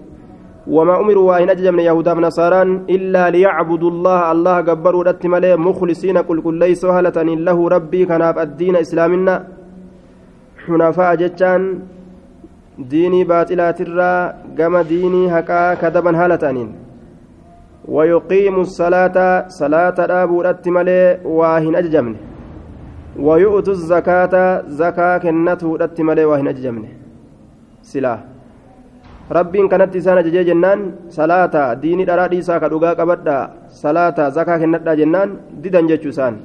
وما 0.67 0.99
أمروا 0.99 1.31
وإن 1.31 1.49
أججمن 1.49 1.79
يهودا 1.79 2.13
نصاران 2.13 2.91
إلا 2.91 3.29
ليعبدوا 3.29 3.91
الله. 3.91 4.31
الله 4.31 4.61
جبروا 4.61 5.03
رت 5.03 5.23
ملي 5.25 5.55
مخلصين 5.55 6.17
قل 6.27 6.43
كل 6.43 6.59
ليس 6.59 6.83
هلة 6.85 7.17
له 7.47 7.57
ربي 7.69 8.05
كان 8.05 8.21
الدين 8.21 8.75
إسلامنا. 8.75 9.47
حنفاء 10.67 11.15
جتان 11.15 11.61
ديني 12.77 13.23
باطلات 13.23 13.79
الرا 13.81 14.13
جم 14.57 14.75
ديني 14.77 15.31
هكا 15.31 15.73
كذبا 15.73 16.11
هلة 16.11 16.43
ويقيم 17.87 18.55
الصلاة 18.67 19.17
صلاة 19.47 19.97
أبو 20.23 20.37
ملي 20.75 21.01
واهن 21.23 21.75
أججمن 21.75 22.15
ويؤتوا 23.19 23.73
الزكاة 23.73 24.33
زكاة 24.67 25.17
كنته 25.17 26.03
ملي 26.07 26.25
واهن 26.25 26.47
أججمن. 26.47 26.85
سلاح 27.81 28.19
rabbiin 29.27 29.67
kanatti 29.67 29.97
isaan 29.99 30.17
ajajee 30.17 30.43
jennaan 30.49 30.79
salaata 31.11 31.75
diinii 31.81 32.05
dharaa 32.09 32.27
dhiisaa 32.31 32.59
ka 32.63 32.69
dhugaa 32.71 32.95
qabadha 32.99 33.35
salaata 33.81 34.29
zakaa 34.37 34.59
kennadha 34.61 34.95
jennaan 34.95 35.29
didan 35.63 35.87
jechuu 35.91 36.15
isaan 36.15 36.35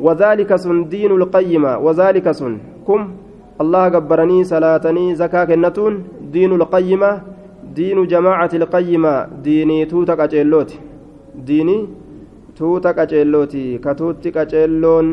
وذلك 0.00 0.56
سن 0.56 0.88
دين 0.88 1.12
القيمة. 1.12 1.72
وذلك 1.78 2.30
سن. 2.30 2.58
كم؟ 2.86 3.02
الله 3.60 3.88
جبرني 3.88 4.44
صلاتني 4.44 5.14
زكاة 5.14 5.44
كنتون 5.44 5.94
دين 6.32 6.52
القيمة. 6.52 7.10
دين 7.76 8.06
جماعة 8.06 8.52
القيمة. 8.54 9.14
ديني 9.44 9.84
توتك 9.84 10.20
أجلوتي 10.20 10.78
ديني 11.36 11.88
توتك 12.56 12.98
أجلوتي 12.98 13.78
كتوتك 13.84 14.36
أجلون 14.36 15.06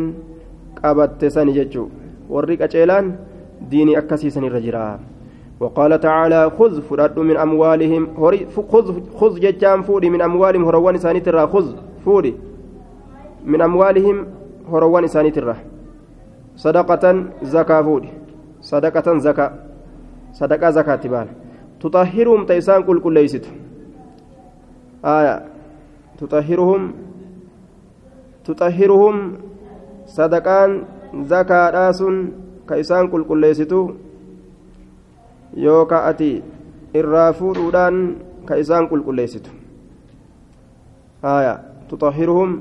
قبت 0.84 1.25
سني 1.25 1.51
جتشو 1.57 1.88
وريك 2.29 2.62
أجلان 2.62 3.15
ديني 3.69 3.98
أكسي 3.98 4.29
سني 4.29 4.48
رجرا 4.48 5.00
وقال 5.60 6.00
تعالى 6.00 6.50
خذ 6.57 6.81
فرد 6.81 7.19
من 7.19 7.38
أموالهم 7.38 8.03
خذ 8.72 8.86
خذ 9.19 9.39
جتام 9.39 9.81
فوري 9.81 10.10
من 10.10 10.22
أموالهم 10.22 10.65
هروان 10.65 10.98
سانيترا 10.98 11.46
خذ 11.46 11.67
فوري 12.05 12.34
من 13.46 13.62
أموالهم 13.62 14.25
هروان 14.72 15.07
سانيترا 15.07 15.55
صدقة 16.55 17.24
زكاة 17.43 17.81
فوري 17.81 18.10
صدقة 18.62 19.17
زكاة 19.17 19.51
صدقة 20.34 20.69
زكاة 20.69 20.96
تبال 20.96 21.27
تطهرهم 21.79 22.46
تيسان 22.46 22.84
كل 22.84 23.00
كل 23.00 23.13
ليست 23.13 23.46
آية 25.05 25.46
تطهرهم 26.17 26.93
تطهرهم 28.46 29.34
زكاة 30.08 31.70
راسون 31.70 32.16
كيسان 32.70 33.08
كل 33.08 33.24
كل 33.24 33.42
ليستو 33.42 33.92
yookaan 35.58 36.10
ati 36.10 36.44
irraa 36.94 37.34
fuudhuudhaan 37.34 37.96
ka 38.46 38.56
isaan 38.64 38.88
qulqulleessitu 38.90 39.52
haya 41.22 41.54
tuxahiruhum 41.90 42.52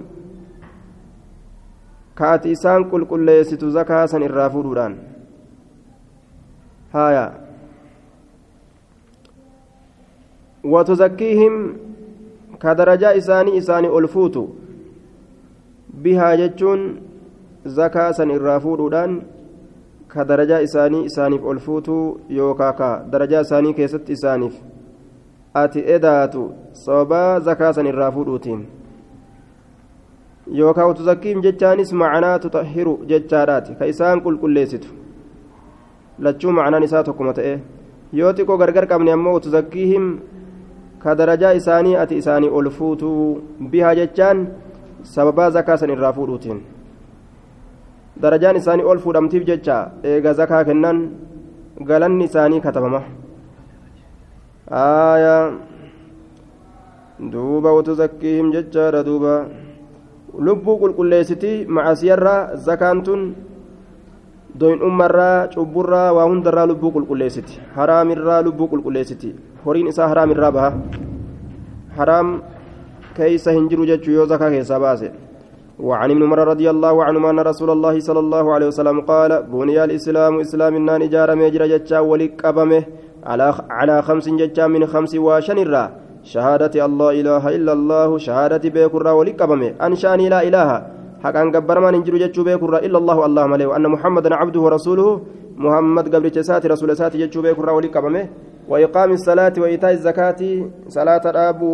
ka 2.14 2.32
ati 2.36 2.50
isaan 2.56 2.86
qulqulleessitu 2.92 3.70
zakaasan 3.78 4.22
irraa 4.28 4.50
fuudhuudhaan 4.54 4.94
haya 6.92 7.24
watuzakkiihim 10.74 11.56
ka 12.58 12.74
darajaa 12.78 13.12
isaanii 13.22 13.56
isaanii 13.56 13.92
ol 13.98 14.08
fuutu 14.14 14.46
bihaa 16.02 16.36
jechuun 16.36 16.86
zakaasan 17.66 18.30
irraa 18.30 18.60
fuudhuudhaan 18.60 19.20
ka 20.08 20.24
darajaa 20.24 20.60
isaanii 20.68 21.04
isaaniif 21.10 21.44
ol 21.44 21.58
fuutuu 21.58 22.20
yookaa 22.38 22.72
ka 22.72 22.88
darajaa 23.12 23.40
isaanii 23.46 23.74
keessatti 23.78 24.12
isaaniif 24.18 24.54
ati 25.62 25.84
edaatu 25.96 26.42
sababaa 26.72 27.40
zakaasan 27.40 27.86
irraa 27.92 28.10
fuudhuutiin 28.18 28.66
yookaa 30.60 30.86
utuzakkiim 30.92 31.42
jechaanis 31.48 31.92
macanaa 32.02 32.38
tutahiru 32.44 32.94
jechaadhaati 33.12 33.74
ka 33.80 33.90
isaan 33.94 34.22
qulqulleessitu 34.26 34.88
lachuu 36.18 36.52
macanaan 36.60 36.88
isaa 36.88 37.02
tokkuma 37.10 37.34
ta'e 37.40 37.56
yoo 38.20 38.32
xiqqoo 38.38 38.58
gargar 38.62 38.86
qabne 38.92 39.12
ammoo 39.16 39.34
utuzakkiihim 39.40 40.06
ka 41.02 41.18
darajaa 41.22 41.52
isaanii 41.62 41.96
ati 42.04 42.22
isaanii 42.22 42.54
ol 42.60 42.70
fuutuu 42.78 43.42
bihaa 43.74 43.94
jechaan 44.00 44.46
sababaa 45.02 45.50
zakaasan 45.58 45.90
irraa 45.96 46.12
fuudhuutiin 46.20 46.64
darajaan 48.22 48.56
isaanii 48.60 48.84
ol 48.90 48.98
fuudhamtiif 49.04 49.44
jecha 49.50 49.76
eega 50.12 50.32
zakaa 50.40 50.64
kennan 50.68 50.98
galanni 51.88 52.24
isaanii 52.30 52.60
katabama 52.66 53.00
aayaa 54.82 55.42
duuba 57.32 57.72
watuzakkiihim 57.78 58.52
jechaadha 58.56 59.02
duuba 59.08 59.34
lubbuu 60.48 60.78
qulqulleessiti 60.82 61.52
macasiyarraa 61.78 62.40
zakaan 62.68 63.02
tun 63.08 63.22
doyin'ummarraa 64.60 65.48
cubburraa 65.54 66.08
waa 66.16 66.26
hundarraa 66.30 66.66
lubbuu 66.72 66.90
qulqulleessiti 66.96 67.60
haraamirraa 67.76 68.40
lubbuu 68.48 68.68
qulqulleessiti 68.72 69.34
horiin 69.64 69.88
isaa 69.92 70.08
haraamirraa 70.12 70.52
baha 70.58 70.70
haraam 72.00 72.28
keeysa 73.16 73.56
hin 73.56 73.68
jiru 73.70 73.86
jechuu 73.92 74.14
yoo 74.18 74.26
zakaa 74.32 74.50
keessaa 74.56 74.80
baase 74.86 75.12
وعن 75.80 76.10
ابن 76.10 76.22
عمر 76.22 76.38
رضي 76.48 76.70
الله 76.70 77.04
عنهما 77.04 77.30
أن 77.30 77.40
رسول 77.40 77.70
الله 77.70 78.00
صلى 78.00 78.18
الله 78.18 78.54
عليه 78.54 78.66
وسلم 78.66 79.00
قال 79.00 79.42
بني 79.42 79.84
الإسلام 79.84 80.40
إسلام 80.40 80.76
النان 80.76 81.02
إجارة 81.02 81.34
ميجر 81.34 81.66
جتشا 81.66 81.98
ولك 82.00 82.44
أبمه 82.44 82.82
على 83.24 83.54
على 83.70 84.02
خمس 84.02 84.28
جتشا 84.28 84.66
من 84.66 84.86
خمس 84.86 85.14
وشنرا 85.14 85.84
شهادة 86.24 86.84
الله 86.86 87.10
إله 87.20 87.44
إلا 87.56 87.72
الله 87.72 88.18
شهادة 88.18 88.64
بيكرا 88.70 89.10
ولك 89.10 89.42
أبمه 89.42 89.70
أنشاني 89.86 90.28
لا 90.28 90.40
إله. 90.48 90.68
حق 91.24 91.36
أن 91.36 91.48
قبر 91.56 91.80
ما 91.80 91.90
ننجر 91.90 92.16
جتشو 92.22 92.42
بيكرا 92.44 92.78
إلا 92.86 92.98
الله 92.98 93.26
الله 93.26 93.46
مليه 93.46 93.66
وأن 93.66 93.84
محمدا 93.94 94.34
عبده 94.34 94.60
ورسوله 94.60 95.20
محمد 95.56 96.14
قبل 96.14 96.30
جسات 96.30 96.66
رسول 96.66 96.96
سات 96.96 97.16
جتشو 97.16 97.40
بيكرا 97.42 97.70
ولك 97.76 97.96
أبمه 97.96 98.24
وإقام 98.68 99.10
الصلاة 99.12 99.52
وإيتاء 99.58 99.92
الزكاة 99.92 100.40
صلاة 100.88 101.24
الأبو 101.30 101.70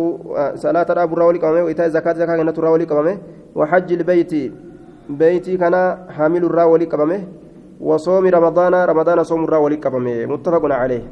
صلاة 0.55 0.87
الأبو 0.89 1.13
راولي 1.15 1.39
قامه 1.39 1.63
وإيتاء 1.63 1.85
الزكاة 1.85 2.13
زكاة 2.13 2.37
كانت 2.37 2.59
راولي 2.59 2.85
قامه 2.85 3.17
وحج 3.55 3.89
البيت 3.93 4.33
بيتي 5.09 5.57
كان 5.57 5.75
حامل 6.09 6.43
الراولي 6.45 6.85
قامه 6.85 7.19
وصوم 7.81 8.25
رمضان 8.27 8.73
رمضان 8.73 9.23
صوم 9.23 9.43
الراولي 9.43 9.75
قامه 9.75 10.25
متفق 10.25 10.63
عليه. 10.65 11.03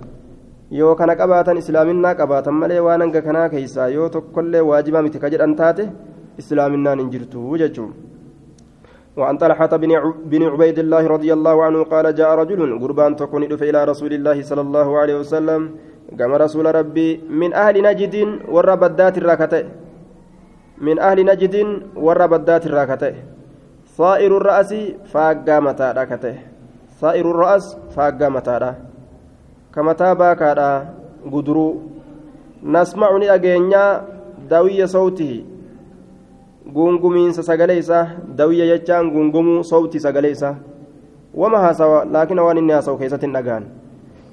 yoo 0.72 0.96
kana 0.96 1.16
qabaatan 1.20 1.58
islaaminaa 1.60 2.16
qabaatan 2.16 2.56
malee 2.56 2.80
waan 2.86 3.02
hanga 3.04 3.22
kanaa 3.26 3.50
keeysaa 3.54 3.88
yoo 3.96 4.08
tokkollee 4.10 4.64
waajibaa 4.70 5.02
miti 5.04 5.20
ka 5.20 5.30
jedhan 5.34 5.56
taate 5.56 5.84
وعن 9.22 9.38
طلحة 9.38 9.78
بن 10.26 10.42
عبيد 10.44 10.78
الله 10.80 11.04
رضي 11.08 11.30
الله 11.34 11.56
عنه 11.64 11.80
قال 11.94 12.06
جاء 12.18 12.30
رجل 12.42 12.58
قربان 12.82 13.16
تكون 13.16 13.44
إلى 13.54 13.80
رسول 13.86 14.12
الله 14.18 14.38
صلى 14.42 14.62
الله 14.66 14.88
عليه 14.98 15.16
وسلم. 15.22 15.62
قام 16.12 16.34
رسول 16.34 16.66
ربي 16.66 17.24
من 17.30 17.54
أهل 17.54 17.76
نجد 17.80 18.16
والربدات 18.50 19.16
الراكتة 19.22 19.64
من 20.82 21.00
أهل 21.00 21.18
نجد 21.24 21.56
والربدات 21.96 22.64
الراكتة 22.66 23.14
صائر 23.96 24.32
الرأس 24.38 24.72
فاقا 25.14 25.58
متى 25.60 25.88
راكته 25.96 26.36
صائر 27.00 27.26
الرأس 27.32 27.66
فاقا 27.96 28.28
متى 28.30 28.74
كمتى 29.72 30.10
باكا 30.16 30.52
قدرو. 31.32 31.68
نسمعني 32.64 33.34
أجينيا 33.34 33.86
دوي 34.50 34.88
صوته. 34.88 35.51
Gungumiinsa 36.68 37.44
sagalee 37.44 37.78
isaa 37.78 38.08
dawiyya 38.36 38.66
jechaan 38.78 39.12
gungumuu 39.12 39.64
sawti 39.64 40.00
sagalee 40.00 40.32
isaa 40.32 40.56
wama 41.34 41.60
haasawa 41.60 42.06
laakiin 42.06 42.40
waan 42.40 42.58
inni 42.58 42.74
haasawu 42.74 42.98
keessatti 42.98 43.26
hin 43.26 43.34
dhagaan 43.34 43.66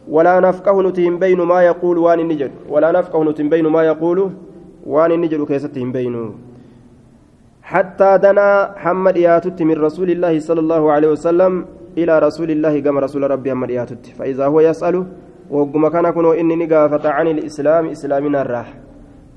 walaa 0.09 0.41
nafqahu 0.41 0.83
nuti 0.83 1.03
hin 1.03 1.19
beynu 1.19 1.47
maa 1.47 1.63
yaquulu 1.63 2.05
waan 2.05 2.21
inni 2.21 2.37
jedhu 2.43 2.75
walaa 2.75 2.93
nafqahu 2.93 3.25
nuti 3.25 3.43
hin 3.43 3.51
beynu 3.51 3.71
maa 3.71 3.85
yaquulu 3.85 4.31
waan 4.87 5.13
inni 5.13 5.29
jedhu 5.29 5.47
keessatti 5.47 5.81
hin 5.81 5.93
beynu 5.93 6.27
حتى 7.69 8.19
دنا 8.25 8.81
حمد 8.81 9.17
ياتت 9.17 9.63
من 9.63 9.77
رسول 9.77 10.11
الله 10.11 10.41
صلى 10.41 10.61
الله 10.61 10.93
عليه 10.93 11.09
وسلم 11.09 11.53
إلى 11.99 12.19
رسول 12.19 12.51
الله 12.51 12.81
كما 12.81 13.01
رسول 13.01 13.31
ربي 13.31 13.51
حمد 13.53 13.71
ياتت 13.71 14.07
فإذا 14.19 14.47
هو 14.47 14.61
يسأل 14.61 15.05
وقم 15.51 15.89
كان 15.89 16.11
كنو 16.11 16.33
إني 16.33 16.57
نقافة 16.57 17.05
عن 17.11 17.27
الإسلام 17.29 17.87
إسلامنا 17.87 18.43
الراح 18.43 18.69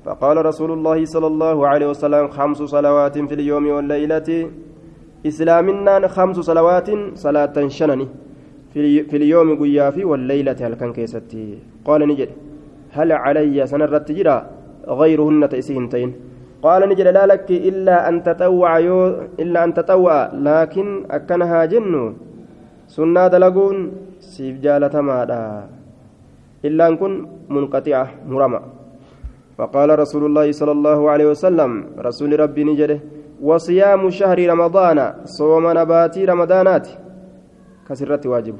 فقال 0.04 0.46
رسول 0.46 0.70
الله 0.72 1.04
صلى 1.04 1.26
الله 1.26 1.56
عليه 1.68 1.86
وسلم 1.94 2.28
خمس 2.28 2.58
صلوات 2.62 3.16
في 3.18 3.34
اليوم 3.34 3.66
والليلة. 3.66 4.28
إسلامنا 5.26 6.08
خمس 6.08 6.36
صلوات 6.36 6.88
صلاة 7.14 7.56
شنني. 7.68 8.08
في 9.10 9.16
اليوم 9.20 9.48
قيا 9.62 9.90
في 9.94 10.04
والليلة 10.04 10.58
هل 10.60 10.74
كان 10.74 10.92
كيستي؟ 10.92 11.58
قال 11.84 12.00
نجد. 12.08 12.30
هل 12.96 13.12
علي 13.12 13.66
سنرت 13.66 14.12
جرا؟ 14.12 14.36
غيرهن 14.88 15.48
تيسيهنتين 15.48 16.10
قال 16.62 16.80
نجد 16.88 17.06
لا 17.06 17.24
لك 17.26 17.50
إلا 17.50 18.08
أن 18.08 18.22
تطوع 18.22 18.78
إلا 19.42 19.64
أن 19.64 19.70
تطوع. 19.74 20.16
لكن 20.34 20.86
أكنها 21.10 21.64
جن. 21.64 22.14
سنة 22.88 23.28
دلقون 23.28 23.76
سيف 24.20 24.60
جالة 24.60 24.94
ماذا 25.00 25.42
إلا 26.64 26.88
أن 26.88 26.94
كن 26.96 27.12
منقطعة 27.48 28.04
مرمى. 28.28 28.60
فقال 29.58 29.98
رسول 29.98 30.22
الله 30.26 30.52
صلى 30.52 30.72
الله 30.72 31.10
عليه 31.10 31.26
وسلم 31.26 31.70
رسول 31.98 32.40
ربي 32.40 32.64
نجده 32.64 32.98
وصيام 33.42 34.10
شهر 34.10 34.38
رمضان 34.48 34.98
صوم 35.24 35.64
نباتي 35.78 36.24
رمضانات. 36.24 36.86
كسرت 37.88 38.26
واجب. 38.26 38.56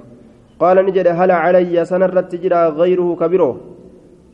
قال 0.60 0.76
نجد 0.86 1.06
هل 1.06 1.30
علي 1.30 1.84
سنرت 1.84 2.34
جرى 2.42 2.62
غيره 2.80 3.08
كبيره؟ 3.20 3.60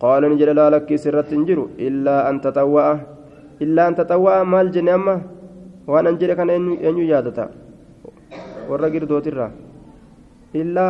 قال 0.00 0.22
نجد 0.32 0.48
لا 0.58 0.66
لك 0.70 0.90
سرت 0.96 1.34
جرو 1.34 1.64
إلا 1.78 2.30
أن 2.30 2.40
تطوع 2.40 2.86
إلا 3.62 3.88
أن 3.88 3.94
تطوع 3.94 4.42
مال 4.42 4.70
جن 4.70 4.88
أما؟ 4.88 5.16
وأنا 5.86 6.10
نجد 6.10 6.30
كان 6.38 6.50
أن 6.88 6.94
يجادتا 6.98 7.46
والرجل 8.68 9.06
دوترا. 9.06 9.46
إلا؟ 10.54 10.86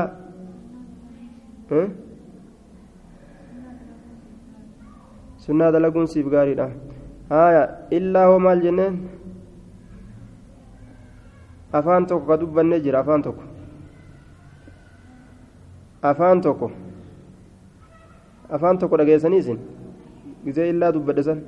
Sunnaa 5.48 5.72
dalaguun 5.74 6.06
siif 6.12 6.26
gaariidha 6.34 6.66
haya 7.32 7.62
illaa 7.98 8.26
hoo 8.30 8.38
maal 8.46 8.61
jenneen 8.66 8.94
afaan 11.78 12.06
tokko 12.11 12.26
ka 12.30 12.37
dubbannee 12.40 12.80
jira 12.84 13.00
afaan 13.00 13.22
tokko 13.26 13.42
afaan 16.11 16.40
tokko 16.46 16.70
afaan 18.58 18.78
tokko 18.78 18.96
dhageessanii 19.00 19.38
isin 19.44 19.58
gisee 20.44 20.68
illaa 20.72 20.92
dubbadhe 20.96 21.22
san 21.28 21.40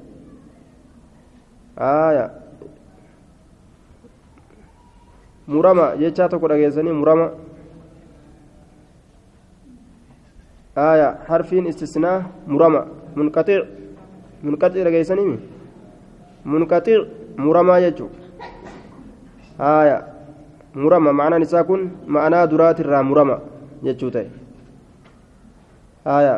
haya 1.82 2.24
murama 5.56 5.86
jechaa 6.00 6.28
tokko 6.32 6.48
dhageessanii 6.52 6.92
murama 7.02 7.26
haya 10.80 11.08
harfiin 11.28 11.66
istisnaa 11.72 12.18
murama 12.46 12.82
munqaxiic 13.16 13.64
munqaxiic 14.44 14.84
dhageessanii 14.86 15.38
munqaxiic 16.52 17.02
muramaa 17.44 17.80
jechuudha 17.84 18.18
haya 19.58 19.96
murama 20.74 21.12
ma'anaan 21.12 21.42
isaa 21.42 21.64
kun 21.64 21.82
ma'anaa 22.06 22.46
duraatirraa 22.50 23.02
murama 23.10 23.36
jechuu 23.84 24.10
ta'e 24.14 24.28
haya 26.04 26.34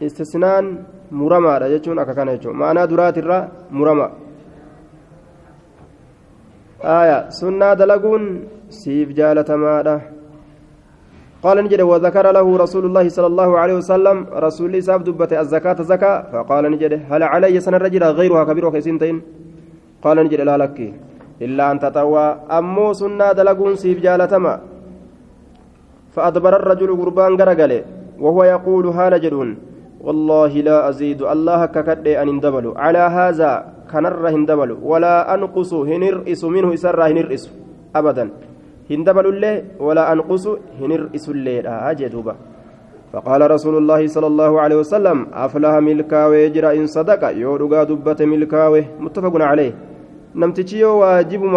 istisnaan 0.00 0.66
muramaadha 1.20 1.68
jechuun 1.74 1.98
akka 2.02 2.14
kana 2.18 2.36
jechuudha 2.36 2.58
ma'anaa 2.62 2.86
duraatirraa 2.92 3.42
murama 3.70 4.06
haya 6.82 7.18
sunnaa 7.40 7.74
dalaguun 7.80 8.24
siif 8.80 9.08
jaalatamaadha 9.18 10.00
قال 11.44 11.56
نجد 11.64 11.80
وذكر 11.80 12.26
له 12.32 12.46
رسول 12.64 12.84
الله 12.86 13.08
صلى 13.08 13.26
الله 13.26 13.50
عليه 13.58 13.74
وسلم 13.74 14.16
رسول 14.46 14.74
الله 14.74 14.96
دبت 15.06 15.32
الزكاة 15.32 15.78
زكاة 15.82 16.16
فقال 16.32 16.64
نجد 16.72 16.92
هل 17.10 17.22
علي 17.22 17.60
سنة 17.60 17.76
الرجل 17.76 18.04
غيرها 18.18 18.44
كبيرة 18.44 18.70
كيسنتين 18.74 19.16
قال 20.04 20.16
نجد 20.26 20.40
لا 20.40 20.56
لك 20.62 20.78
إلا 21.42 21.64
أن 21.70 21.78
تطوى. 21.78 22.26
أمو 22.58 22.92
سنة 22.92 23.32
دلقون 23.38 23.74
سيف 23.82 23.98
جالتما. 24.02 24.54
فأدبر 26.14 26.56
الرجل 26.56 26.90
قربان 27.00 27.32
قرقل 27.40 27.72
وهو 28.18 28.40
يقول 28.44 28.86
هال 28.86 29.20
جدون 29.20 29.50
والله 30.00 30.52
لا 30.68 30.88
أزيد 30.88 31.22
الله 31.22 31.66
ككد 31.66 32.06
أن 32.08 32.28
اندبل 32.28 32.66
على 32.76 32.98
هذا 32.98 33.50
كنر 33.92 34.28
هندبل 34.34 34.70
ولا 34.82 35.34
أنقص 35.34 35.72
هنرئس 35.74 36.42
منه 36.44 36.74
إسر 36.74 37.00
هنرئس 37.10 37.44
أبدا. 37.96 38.24
هندبل 38.90 39.26
الله 39.32 39.54
ولا 39.86 40.12
أنقص 40.12 40.44
هنرئس 40.80 41.26
الله 41.34 41.64
أجدوبا 41.90 42.34
فقال 43.12 43.40
رسول 43.50 43.74
الله 43.80 44.00
صلى 44.14 44.28
الله 44.32 44.52
عليه 44.60 44.76
وسلم 44.82 45.18
أفلح 45.44 45.74
ملكاوي 45.88 46.48
جرا 46.54 46.70
إن 46.78 46.86
صدق 46.96 47.22
يورغا 47.42 47.80
دبة 47.90 48.20
ملكاوي 48.32 48.82
متفق 49.04 49.34
عليه 49.52 49.72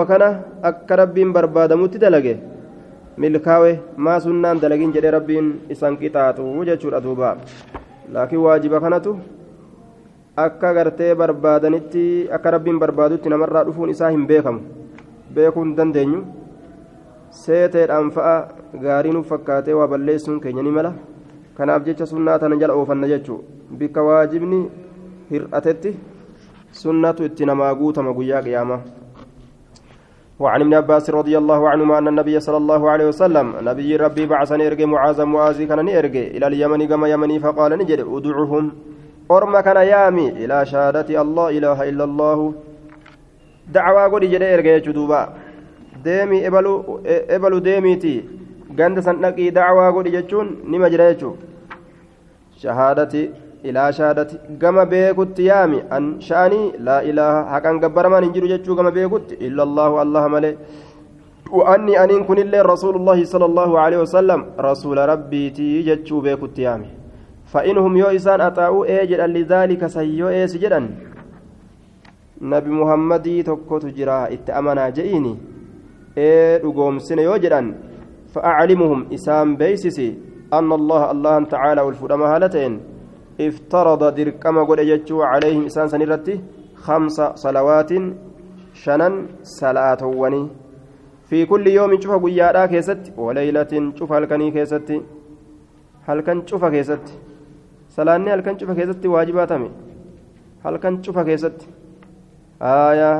kana 0.07 0.27
akka 0.69 0.95
rabbiin 0.95 1.33
barbaadamutti 1.35 1.99
dalage 1.99 2.39
milkaawe 3.17 3.71
maa 3.97 4.19
sunnaan 4.25 4.61
dalagin 4.63 4.93
jedhe 4.95 5.11
rabbiin 5.11 5.47
isan 5.73 5.97
qixaaxu 6.01 6.65
jechuudha 6.69 7.03
duuba 7.05 7.37
laakiin 8.13 8.43
waajiba 8.45 8.79
kanatu 8.79 9.19
akka 10.45 10.73
gartee 10.73 11.13
barbaadanitti 11.21 12.03
akka 12.37 12.51
rabbiin 12.55 12.79
barbaadutti 12.79 13.29
namarraa 13.33 13.65
dhufuun 13.67 13.91
isaa 13.95 14.11
hin 14.15 14.23
beekamu 14.31 14.61
beekuu 15.35 15.63
hin 15.65 15.75
dandeenyu 15.79 16.21
seeteedhaan 17.31 18.11
fa'a 18.11 18.35
gaarii 18.83 19.11
nuuf 19.15 19.27
fakkaatee 19.27 19.73
waa 19.73 19.87
balleessuun 19.87 20.39
keenya 20.39 20.63
ni 20.63 20.71
mala. 20.71 20.93
Kanaaf 21.57 21.83
jecha 21.85 22.05
sunnaa 22.05 22.39
tana 22.39 22.55
jala 22.55 22.73
oofanna 22.75 23.07
jechuu. 23.07 23.43
Bikka 23.71 24.03
waajibni 24.03 24.69
hir'atetti 25.31 25.95
sunnatu 26.71 27.25
اتنما 27.25 27.73
قوتما 27.73 28.11
قيا 28.11 28.39
قيامة 28.39 28.79
وعن 30.39 30.61
ابن 30.61 30.73
عباس 30.73 31.09
رضي 31.09 31.37
الله 31.37 31.69
عنهما 31.69 31.97
أن 31.97 32.07
النبي 32.07 32.39
صلى 32.39 32.57
الله 32.57 32.89
عليه 32.89 33.07
وسلم 33.07 33.53
نبي 33.61 33.95
ربي 33.95 34.25
بعثني 34.25 34.67
إرجع 34.67 34.85
معاذ 34.85 35.23
معاذ 35.23 35.63
كان 35.63 35.89
إرجع 35.89 36.19
إلى 36.35 36.47
اليمن 36.47 36.87
كما 36.87 37.07
يمني 37.07 37.39
فقال 37.39 37.71
نجد 37.77 37.99
أدعوهم 37.99 38.71
أرم 39.31 39.59
كان 39.59 39.77
يامي 39.77 40.27
إلى 40.29 40.65
شهادة 40.65 41.21
الله 41.21 41.49
إله 41.49 41.89
إلا 41.89 42.03
الله 42.03 42.53
دعوة 43.73 44.03
قد 44.07 44.23
جد 44.31 44.43
إرجع 44.43 44.77
جدوبا 44.77 45.21
deemii 46.07 46.41
ebalu 47.35 47.59
deemiiti 47.67 48.13
ganda 48.79 49.01
san 49.07 49.21
dhaqii 49.23 49.51
dacwaa 49.57 49.91
godhi 49.95 50.15
jechuun 50.17 50.51
nima 50.73 50.89
jira 50.93 51.09
jechuu 51.13 51.33
shahaadati 52.63 53.23
ilaa 53.69 53.91
shahaadati 53.97 54.39
gama 54.61 54.85
beekutti 54.93 55.49
yaami 55.51 55.81
an 55.97 56.13
sha'anii 56.27 56.71
laa 56.87 57.01
ilaaha 57.09 57.41
haqan 57.53 57.81
gabbaramaan 57.83 58.23
hin 58.27 58.33
jiru 58.37 58.53
jechuu 58.53 58.79
gama 58.79 58.91
beekutti 58.99 59.41
illa 59.49 59.67
allaahu 59.69 59.99
allaha 60.05 60.29
malee 60.37 60.55
وأني 61.51 62.03
أنين 62.03 62.23
كن 62.23 62.39
الله 62.39 62.61
رسول 62.63 62.95
الله 62.95 63.19
صلى 63.27 63.45
الله 63.45 63.79
عليه 63.79 63.99
وسلم 64.07 64.39
رسول 64.59 64.97
ربي 64.97 65.49
تي 65.49 65.83
جتشو 65.83 66.23
بيكوت 66.23 66.59
يامي 66.59 66.89
فإنهم 67.51 67.97
يو 67.97 68.07
إسان 68.15 68.41
أطاعوا 68.41 68.85
إيجل 68.85 69.19
لذلك 69.35 69.81
سيو 69.87 70.29
إيس 70.29 70.55
جدا 70.63 70.79
نبي 72.41 72.71
محمد 72.71 73.43
تكوت 73.47 73.85
جرا 73.85 74.31
اتأمنا 74.33 74.89
جئيني 74.89 75.50
ee 76.17 76.59
dhugoomsine 76.63 77.23
yoo 77.29 77.37
jedhan 77.45 77.67
anna 80.57 80.75
allaha 80.79 81.05
allahan 81.13 81.45
tacaalaa 81.53 81.85
ol 81.89 81.95
fudhama 82.01 82.31
haala 82.31 82.47
ta'en 82.55 82.73
iftarada 83.47 84.07
dirqama 84.17 84.65
godhe 84.69 84.83
jechuu 84.91 85.21
calayhim 85.31 85.63
isaan 85.69 85.89
san 85.93 86.01
irratti 86.05 86.33
kamsa 86.85 87.25
salawaatin 87.43 88.05
shanan 88.83 89.15
salaatowwanii 89.57 90.45
fi 91.29 91.45
kulli 91.51 91.75
yoomin 91.77 92.01
cufa 92.03 92.17
guyyaadhaa 92.25 92.67
keessatti 92.73 93.13
walaylatin 93.25 93.85
cufa 93.99 94.13
halkanii 94.17 94.51
keessatti 94.57 94.97
halkan 96.07 96.41
cufa 96.49 96.71
keessatti 96.75 97.13
salaanni 97.97 98.33
halkan 98.33 98.59
cufa 98.59 98.75
keessatti 98.79 99.13
waajibaa 99.15 99.47
tame 99.51 99.69
halkan 100.65 101.01
cufa 101.05 101.23
keessatti 101.29 101.65
aayaa 102.73 103.15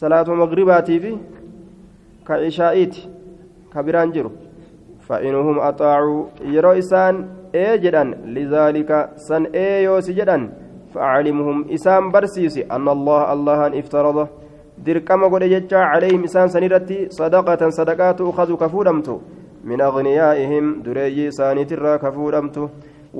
salaatu 0.00 0.36
magribaatii 0.42 1.00
fi 1.04 1.12
ka 2.26 2.34
cishaa'iiti 2.42 3.08
ka 3.72 3.82
biraan 3.86 4.12
jiru. 4.14 4.30
Fa'inuhum 5.06 5.58
axaacuu 5.68 6.20
yeroo 6.54 6.76
isaan 6.82 7.16
ee 7.54 7.78
jedhan 7.84 8.08
lidaalika 8.34 8.98
san 9.28 9.42
ee 9.64 9.82
yoosi 9.88 10.14
jedhan 10.20 10.44
فأعلمهم 10.96 11.58
إسام 11.76 12.04
برسيسي 12.12 12.62
أن 12.76 12.88
الله 12.88 13.32
الله 13.32 13.60
افترض 13.80 14.18
دركما 14.86 15.26
قد 15.32 15.42
يجا 15.42 15.80
عليهم 15.92 16.24
إسان 16.24 16.48
سنيرتي 16.48 16.98
صدقة 17.20 17.62
صدقات 17.78 18.20
أخذ 18.20 18.50
كفودمت 18.62 19.08
من 19.68 19.78
أغنيائهم 19.88 20.64
دري 20.86 21.30
ساني 21.38 21.64
ترى 21.70 21.92
كفودمت 22.04 22.56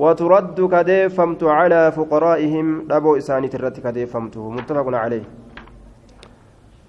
وترد 0.01 0.57
كديفمت 0.73 1.41
على 1.43 1.81
فقرائهم 1.97 2.67
ربو 2.91 3.11
إساني 3.21 3.47
ترى 3.53 3.69
كديفمت 3.85 4.35
متفق 4.37 4.87
عليه 5.03 5.25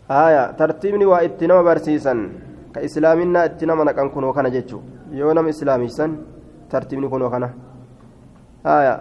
haya 0.08 0.42
tartiibni 0.58 1.04
waa 1.04 1.22
itti 1.28 1.46
nama 1.46 1.62
barsiisan 1.62 2.20
ka 2.72 2.80
islaaminaa 2.88 3.46
itti 3.50 3.66
nama 3.66 3.84
naqan 3.84 4.10
kunoo 4.10 4.32
kana 4.32 4.50
jechuu 4.50 4.82
yoo 5.12 5.32
nama 5.34 5.48
islaamisan 5.54 6.16
tartiibni 6.70 7.08
kunoo 7.08 7.30
kana. 7.30 7.48
Haya 8.64 8.94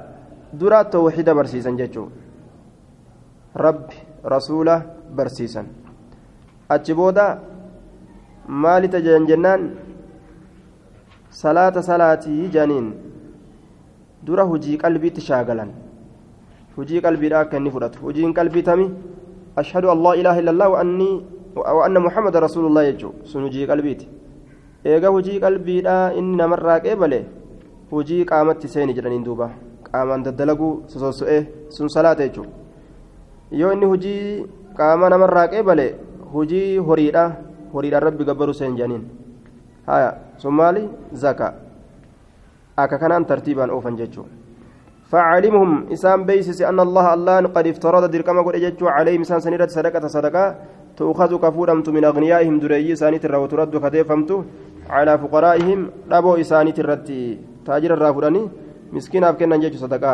duraa 0.60 0.84
tawxiida 0.84 1.34
barsiisan 1.36 1.78
jechuu 1.78 2.08
rabbi 3.56 3.96
rasuula 4.24 4.82
barsiisan. 5.16 5.66
Achi 6.70 6.94
booda 6.94 7.26
maali 8.48 8.88
tajajan 8.90 9.28
jennaan? 9.28 9.62
Salaata 11.30 11.82
salaatii 11.84 12.50
janiin 12.56 12.88
dura 14.26 14.44
hujii 14.44 14.78
qalbiitti 14.78 15.22
shaagalan. 15.22 15.70
Hujii 16.78 17.02
qalbiidha 17.02 17.40
akka 17.40 17.58
inni 17.58 17.72
fudhatu. 17.72 18.00
Hujiin 18.06 18.34
qalbii 18.34 18.64
tamii 18.64 18.92
ashhadu 19.62 19.90
an 19.94 20.00
laa 20.06 20.16
ilaaha 20.22 20.40
illallah 20.42 20.68
wa 20.74 20.80
annii 20.84 21.16
wa 21.78 21.82
anna 21.86 22.00
muhammada 22.08 22.40
rasuulullah 22.46 22.84
jechuu 22.90 23.14
sun 23.32 23.44
hujii 23.48 23.66
qalbiiti 23.72 24.08
eega 24.94 25.10
hujii 25.16 25.40
qalbiidhaa 25.46 26.04
inni 26.20 26.38
namarraa 26.42 26.80
qeebale 26.86 27.20
hujii 27.92 28.22
qaamatti 28.32 28.68
seeni 28.74 28.94
jedhaniin 28.98 29.24
duuba 29.28 29.48
qaamaan 29.90 30.24
daddalaguu 30.28 30.72
sososo'ee 30.94 31.42
sun 31.78 31.90
salaata 31.96 32.28
jechuudha 32.28 32.54
yoo 33.62 33.72
inni 33.76 33.86
hujii 33.94 34.22
qaama 34.80 35.10
namarraa 35.14 35.48
qeebale 35.54 35.88
hujii 36.34 36.78
horiidha 36.90 37.26
horiidhaan 37.74 38.04
rabbi 38.08 38.24
gabbaru 38.30 38.54
seen 38.60 38.76
jedhaniin 38.80 39.06
haya 39.90 40.10
sun 40.44 40.54
maali 40.60 40.84
zaka 41.24 41.48
akka 42.84 42.98
kanaan 43.04 43.26
tartiibaan 43.32 43.72
oofan 43.78 43.98
jechuudha 44.02 44.37
فعلمهم 45.12 45.72
إسام 45.96 46.20
بيسس 46.28 46.60
أن 46.62 46.80
الله 46.80 47.06
الله 47.14 47.36
قد 47.56 47.66
افترض 47.68 48.04
دركما 48.12 48.42
قد 48.48 48.56
أجتشو 48.56 48.88
عليهم 48.88 49.22
إسان 49.22 49.40
سنيرة 49.40 49.70
صدقة 49.78 50.04
صدقة 50.16 50.46
تؤخذ 50.98 51.32
كفورمت 51.44 51.88
من 51.96 52.04
أغنيائهم 52.12 52.56
دري 52.60 52.92
إساني 52.94 53.18
ترى 53.24 53.38
وترد 53.44 53.74
كتيفمت 53.84 54.30
على 54.90 55.14
فقرائهم 55.22 55.80
ربو 56.12 56.32
إساني 56.44 56.72
ترتي 56.78 57.22
تاجر 57.66 57.92
الرافراني 57.94 58.44
مسكين 58.94 59.24
أبكنا 59.24 59.56
جيتشو 59.62 59.80
صدقة. 59.86 60.14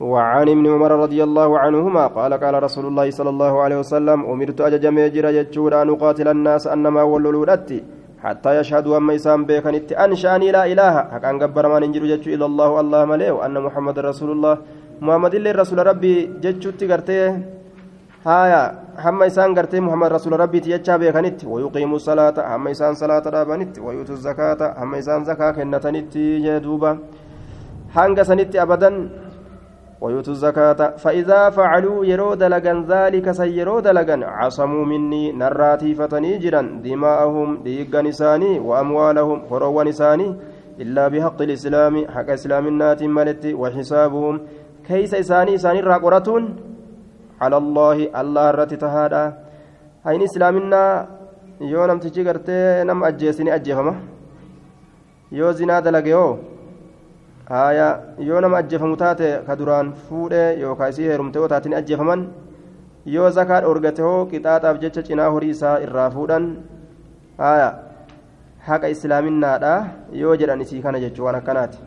وعن 0.00 0.48
ابن 0.54 0.66
عمر 0.74 0.92
رضي 1.04 1.20
الله 1.24 1.58
عنهما 1.58 2.06
قال 2.06 2.32
قال 2.42 2.54
رسول 2.62 2.86
الله 2.86 3.10
صلى 3.10 3.30
الله 3.34 3.62
عليه 3.62 3.78
وسلم 3.82 4.18
أمرت 4.32 4.60
أجج 4.60 4.86
ميجر 4.86 5.26
جتشور 5.36 5.82
أن 5.82 5.88
أقاتل 5.90 6.28
الناس 6.28 6.66
أنما 6.66 7.02
ولولولتي 7.02 7.78
حتى 8.24 8.50
يشهدوا 8.58 8.96
أما 8.96 9.14
إسام 9.14 9.44
بيكنت 9.44 9.92
أن 9.92 10.14
شأني 10.14 10.50
لا 10.50 10.66
إله. 10.66 10.94
حقا 11.12 11.30
قبر 11.42 11.64
ما 11.68 11.78
ننجر 11.78 12.04
جتشو 12.10 12.30
إلا 12.34 12.46
الله 12.50 12.70
الله 12.80 13.00
مليه 13.04 13.30
وأن 13.30 13.54
محمد 13.66 13.96
رسول 13.98 14.30
الله. 14.34 14.54
محمد 15.00 15.34
اللي 15.34 15.50
رسول 15.62 15.78
ربي 15.86 16.14
جتشو 16.42 16.70
تقرتيه 16.80 17.30
هايا. 18.26 18.62
هم 18.98 19.22
إسان 19.22 19.54
قرتيه 19.54 19.80
محمد 19.80 20.08
رسول 20.16 20.32
ربي 20.40 20.58
تيجا 20.60 20.96
بيكنت 20.96 21.44
ويقيموا 21.44 21.96
الصلاة. 21.96 22.36
هم 22.56 22.68
إسان 22.68 22.94
صلاة 22.94 23.24
رابنت 23.36 23.78
ويؤتوا 23.78 24.14
الزكاة. 24.18 24.60
هم 24.82 24.94
إسان 24.94 25.24
زكاة 25.24 25.50
كنتنت 25.56 26.14
جدوبا. 26.44 26.92
sanitti 27.94 28.60
abadan 28.60 29.08
ويؤتوا 30.00 30.32
الزكاة. 30.32 30.96
فإذا 30.96 31.50
فعلوا 31.50 32.06
يرود 32.06 32.42
لغن 32.42 32.78
ذلك 32.84 33.30
سيرود 33.30 33.86
لغن 33.88 34.22
عصموا 34.22 34.84
مني 34.84 35.32
نراتي 35.32 35.94
فتنيجرا 35.94 36.62
دماءهم 36.84 37.48
ديقا 37.66 38.02
نساني 38.02 38.58
وأموالهم 38.58 39.38
هروا 39.50 39.84
نساني 39.84 40.36
إلا 40.80 41.08
بحق 41.08 41.42
الإسلام 41.42 41.94
حق 42.14 42.28
إسلام 42.30 42.66
النات 42.66 43.02
ملت 43.02 43.44
وحسابهم. 43.60 44.34
كيس 44.86 45.14
إساني 45.14 45.54
إساني 45.54 45.80
راقرة 45.80 46.28
على 47.40 47.56
الله 47.56 47.96
الله 48.20 48.50
رت 48.50 48.74
تهادا. 48.74 49.24
هين 50.06 50.22
إسلامنا 50.22 51.06
gartee 51.58 52.84
nama 52.84 53.06
ajjeesini 53.06 53.50
ajjeefama 53.50 53.94
yoo 55.32 55.52
zinaa 55.52 55.80
dalage 55.80 56.12
hoo 56.12 56.38
haya 57.48 57.88
yoo 58.28 58.40
nama 58.44 58.58
ajjeefamu 58.62 58.96
taate 59.02 59.28
ka 59.46 59.56
duraan 59.60 59.92
fuudhee 60.08 60.48
yookaan 60.62 60.90
isii 60.94 61.08
heerumte 61.10 61.38
yoo 61.40 61.48
taatiin 61.52 61.74
ajjeefaman 61.80 62.24
yoo 63.14 63.30
zakaa 63.38 63.60
dhorgate 63.64 64.02
hoo 64.06 64.26
qixaaxaaf 64.32 64.80
jecha 64.82 65.02
cinaa 65.08 65.30
horii 65.36 65.50
isaa 65.56 65.76
irraa 65.86 66.08
fuudhan 66.16 66.48
haya 67.38 67.70
haqa 68.68 68.88
islaaminaadha 68.96 69.72
yoo 70.22 70.36
jedhan 70.42 70.60
isii 70.66 70.82
kana 70.88 71.00
jechuun 71.06 71.24
waan 71.30 71.40
akkanaati 71.40 71.78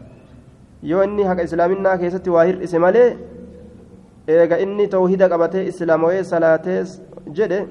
yoo 0.94 1.04
inni 1.10 1.24
haqa 1.30 1.44
islaaminaa 1.52 1.96
keessatti 2.04 2.30
waa 2.38 2.48
hir'ise 2.50 2.80
malee 2.88 3.08
eega 4.40 4.58
inni 4.66 4.88
tawhida 4.98 5.30
qabatee 5.36 5.66
islaamawee 5.72 6.24
salaatee 6.34 6.82
jedhe 7.40 7.64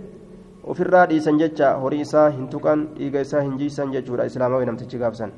ofirraa 0.72 1.06
dhiisan 1.10 1.38
jecha 1.44 1.74
horii 1.84 2.00
isaa 2.08 2.30
hin 2.38 2.48
tuqan 2.56 2.88
dhiiga 2.98 3.20
isaa 3.26 3.42
hin 3.46 3.58
jiisan 3.62 3.92
jechuudha 3.98 4.24
islaamawee 4.30 4.66
namtichi 4.70 4.98
gaafsan. 5.02 5.32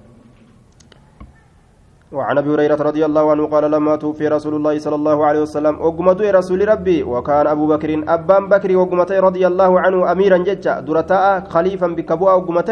وعن 2.13 2.39
أبي 2.39 2.51
هريرة 2.55 2.77
رضي 2.77 3.05
الله 3.09 3.31
عنه 3.31 3.47
قال 3.47 3.65
لما 3.71 3.97
توفي 3.97 4.29
رسول 4.29 4.55
الله 4.55 4.79
صلى 4.79 4.95
الله 4.95 5.19
عليه 5.27 5.41
وسلم 5.43 5.75
وقمت 5.81 6.21
رسول 6.23 6.69
ربي. 6.69 7.03
وكان 7.03 7.47
أبو 7.47 7.67
بكر 7.67 7.91
أبان 8.09 8.49
بكر 8.49 8.77
وقمت 8.77 9.13
رضي 9.13 9.47
الله 9.47 9.81
عنه 9.81 10.13
أميرا 10.13 10.37
ججا 10.37 10.81
درتاء 10.81 11.25
خليفا 11.49 11.87
بكبوا 11.87 12.33
وقمت 12.33 12.71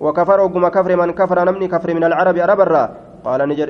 وكفر 0.00 0.40
وقم 0.40 0.68
كفر 0.68 0.96
من 0.96 1.10
كفر 1.10 1.38
نمني 1.44 1.68
كفر 1.68 1.94
من 1.94 2.04
العرب 2.04 2.36
عرب 2.38 2.60
قال 3.24 3.40
نجر 3.48 3.68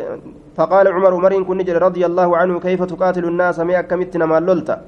فقال 0.56 0.88
عمر 0.88 1.12
عمر 1.14 1.42
كن 1.42 1.56
نجر 1.56 1.82
رضي 1.82 2.06
الله 2.06 2.36
عنه 2.36 2.54
كيف 2.60 2.80
تقاتل 2.82 3.24
الناس 3.24 3.60
مئة 3.60 3.80
كمتنا 3.80 4.26
ما 4.26 4.40
لولت 4.40 4.78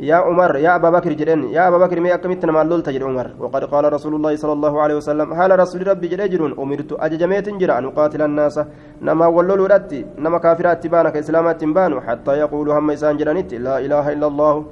يا 0.00 0.16
عمر 0.16 0.56
يا 0.56 0.76
أبا 0.76 0.90
بكر 0.90 1.12
جرين 1.12 1.44
يا 1.56 1.68
أبا 1.68 1.78
بكر 1.78 2.00
مئة 2.00 2.16
كمتنا 2.16 2.52
ما 2.52 2.64
لولت 2.64 2.88
جر 2.88 3.04
عمر. 3.04 3.30
وقد 3.40 3.64
قال 3.64 3.92
رسول 3.92 4.14
الله 4.14 4.36
صلى 4.36 4.52
الله 4.52 4.74
عليه 4.82 4.94
وسلم 4.94 5.32
هل 5.32 5.58
رسول 5.60 5.88
ربي 5.88 6.08
جرين 6.08 6.52
أمرت 6.58 6.92
أججميت 6.92 7.48
جرى 7.48 7.78
أن 7.78 7.84
أقاتل 7.84 8.22
الناس. 8.22 8.60
نما 9.02 9.26
ولولوا 9.26 9.68
رتي 9.68 10.06
نما 10.18 10.38
كافرات 10.38 10.84
تبانك 10.84 11.16
إسلامات 11.16 11.60
تبانوا 11.60 12.00
حتى 12.00 12.32
يقولوا 12.44 12.78
هم 12.78 12.90
إسان 12.90 13.16
جرانيت 13.16 13.54
لا 13.54 13.78
إله 13.78 14.12
إلا 14.12 14.26
الله. 14.26 14.64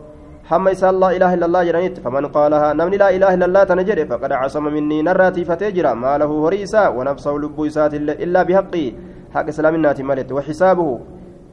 هم 0.53 0.69
إسان 0.69 1.01
لا 1.01 1.11
إله 1.17 1.35
إلا 1.35 1.47
الله 1.47 1.65
جرانيت. 1.65 1.97
فمن 2.05 2.27
قالها 2.27 2.73
نمني 2.73 2.97
لا 2.97 3.09
إله 3.17 3.35
إلا 3.35 3.47
الله 3.47 3.65
تنجري 3.65 4.05
فقد 4.05 4.33
عصم 4.33 4.65
مني 4.65 5.03
نراتي 5.03 5.45
فتجرى. 5.45 5.95
ما 5.95 6.19
له 6.19 6.49
هريسا 6.49 6.89
ونفسه 6.89 7.33
لب 7.33 7.65
إسات 7.65 7.95
إلا 7.95 8.43
بحقي. 8.43 8.87
حق 9.35 9.47
إسلام 9.49 9.75
النات 9.75 10.01
ملت 10.01 10.33
وحسابه 10.33 11.01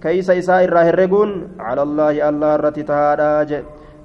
كيس 0.04 0.30
إساء 0.30 0.64
الراهرقون 0.68 1.30
على 1.68 1.82
الله 1.88 2.30
الله 2.30 2.52
الرتي 2.56 2.84
تهاراج 2.90 3.52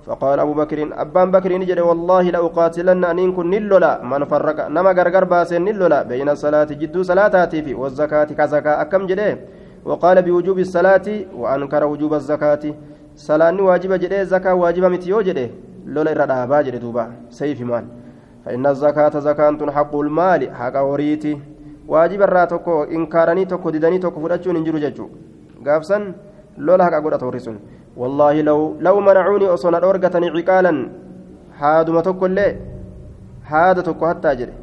فقال 0.06 0.38
أبو 0.44 0.54
بكر 0.60 0.78
أبان 1.02 1.28
بكر 1.34 1.50
نجري 1.62 1.80
والله 1.80 2.24
لأقاتلن 2.34 3.04
أن 3.04 3.32
كن 3.36 3.50
نلولا. 3.50 3.92
من 4.10 4.22
فرق 4.24 4.58
نما 4.68 4.90
غرغر 4.98 5.24
باسن 5.24 5.64
نلولا. 5.64 6.02
بين 6.10 6.28
الصلاة 6.28 6.70
جدو 6.80 7.02
صلاتاتي 7.02 7.62
في 7.62 7.74
والزكاة 7.74 8.30
كزكاة. 8.38 8.80
أكم 8.82 9.02
جدي 9.10 9.36
وقال 9.88 10.16
بوجوب 10.22 10.58
الصلاة 10.58 11.08
وأنكر 11.40 11.82
وجوب 11.84 12.14
الزكاة. 12.14 12.64
صلاة 13.16 13.58
واجب 13.68 13.92
جدي 13.92 14.24
زكاة 14.24 14.54
واجب 14.54 14.84
متيو 14.84 15.20
جدي 15.28 15.46
لولا 15.86 16.12
إرادة 16.12 16.60
جدي 16.66 16.78
دوبا. 16.78 17.04
سيف 17.30 17.60
مال. 17.60 17.84
فإن 18.44 18.66
الزكاة 18.66 19.14
زكاة 19.28 19.70
حق 19.76 19.94
المال 19.96 20.40
حق 20.58 20.76
وريتي 20.88 21.32
واجب 21.88 22.22
الراتكو 22.22 22.82
إنكارني 22.82 23.44
تكو 23.44 23.70
ددني 23.70 23.98
تكو 23.98 24.20
فرأتشون 24.20 24.56
إنجرو 24.56 24.78
ججو 24.78 25.06
gaafsan 25.68 26.04
lola 26.68 26.84
haqa 26.88 27.00
godhata 27.04 27.26
warri 27.28 27.40
sun 27.46 27.58
wallaahi 28.02 28.42
law 28.86 28.96
manacuunii 29.08 29.50
osoo 29.56 29.70
na 29.74 29.80
dhoorgatanii 29.84 30.30
ciqaalan 30.36 30.78
haaduma 31.60 32.02
tokkollee 32.08 32.50
haada 33.50 33.82
tokko 33.88 34.06
hattaa 34.10 34.34
jedhe 34.40 34.54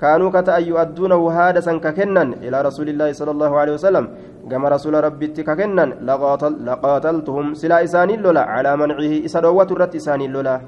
kaanuu 0.00 0.30
kata 0.30 0.54
an 0.58 0.64
yu'adduunahu 0.70 1.28
haada 1.36 1.62
san 1.66 1.80
ka 1.84 1.92
kennan 1.98 2.34
ilaa 2.46 2.62
rasuulillaahi 2.68 3.14
sala 3.20 3.32
allaahu 3.36 3.58
alehi 3.60 3.76
wasalam 3.78 4.08
gama 4.50 4.68
rasuula 4.74 5.00
rabbitti 5.06 5.44
ka 5.48 5.56
kennan 5.60 5.94
laqaataltuhum 6.08 7.54
silaa 7.60 7.80
isaaniin 7.86 8.20
lola 8.26 8.44
calaa 8.50 8.76
mancihi 8.82 9.22
isa 9.28 9.40
dhoowwatu 9.46 9.74
irratti 9.78 9.96
isaaniin 10.02 10.32
lola 10.36 10.60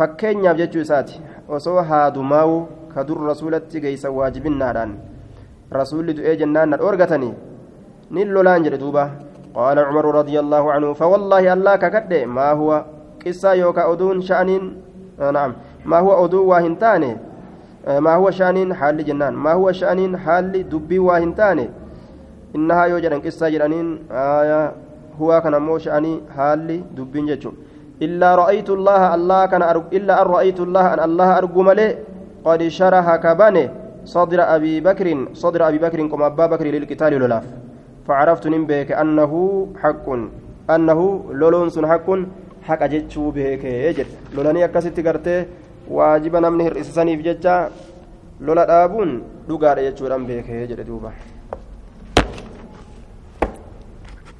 fakkeenyaaf 0.00 0.56
jechuu 0.60 0.84
isaati 0.86 1.20
osoo 1.58 1.80
haadumaawu 1.92 2.58
ka 2.94 3.04
dur 3.08 3.24
rasuulatti 3.30 3.80
geeysan 3.86 4.12
waajibinnaadhaan 4.18 4.92
rasuulli 5.80 6.14
du'ee 6.18 6.36
jennaan 6.42 6.70
na 6.74 6.76
dhoorgatanii 6.82 7.32
lolaan 8.12 8.64
jedhe 8.64 8.78
duuba 8.78 9.32
قال 9.52 9.78
عمر 9.78 10.04
رضي 10.24 10.40
الله 10.40 10.72
عنه 10.72 10.92
فوالله 10.92 11.52
الله 11.52 11.76
ككد 11.76 12.24
ما 12.24 12.56
هو 12.56 12.84
قصة 13.20 13.52
يوكا 13.52 13.92
أدون 13.92 14.24
شأنين؟ 14.24 14.64
آه 15.20 15.30
نعم. 15.30 15.52
ما 15.84 15.98
هو 16.00 16.24
أدو 16.24 16.40
واهنتاني 16.48 17.16
آه 17.84 18.00
ما 18.00 18.14
هو 18.16 18.30
شأنين 18.32 18.74
حال 18.74 19.04
جنان؟ 19.04 19.36
ما 19.36 19.52
هو 19.52 19.72
شأنين 19.72 20.16
حال 20.16 20.68
دبي 20.72 20.98
واهنتاني 20.98 21.68
إنها 22.56 22.84
يوجد 22.84 23.12
قصة 23.26 23.48
جرانين 23.48 24.08
آية 24.08 24.72
هو 25.20 25.40
كان 25.44 25.62
مو 25.62 25.78
شأني 25.78 26.20
حال 26.36 26.68
دبين 26.96 27.38
إلا 28.02 28.34
رأيت 28.34 28.70
الله 28.70 29.14
الله 29.14 29.46
كان 29.46 29.62
أرق 29.62 29.86
إلا 29.92 30.22
أن 30.22 30.26
رأيت 30.26 30.60
الله 30.60 30.94
أن 30.94 31.00
الله 31.08 31.28
أرجو 31.38 31.62
ملئ 31.62 31.90
قد 32.44 32.60
شرح 32.68 33.06
كبانه 33.16 33.66
صدر 34.04 34.40
أبي 34.54 34.80
بكر 34.80 35.06
صدر 35.32 35.60
أبي 35.68 35.78
بكر 35.78 35.98
كما 36.10 36.26
أبا 36.26 36.46
بكر 36.46 36.66
للقتال 36.66 37.12
لولاف 37.12 37.44
فعرفت 38.06 38.46
نبيك 38.46 38.92
أنه 38.92 39.32
حق 39.82 40.06
أنه 40.74 41.00
لولونس 41.40 41.78
حق 41.78 42.08
حق 42.68 42.82
جتشو 42.92 43.30
بهيك 43.30 43.64
يجد 43.64 44.06
لولاني 44.34 44.64
أكست 44.64 45.00
قرتي 45.06 45.46
واجب 45.90 46.36
نمنه 46.36 46.66
الإسساني 46.68 47.16
في 47.16 47.22
جتشا 47.22 47.70
لولا 48.40 48.64
دابون 48.70 49.10
دقار 49.48 49.78
يجتشو 49.78 50.06
بهيك 50.28 50.48
يجد 50.48 50.80
دوبا. 50.86 51.10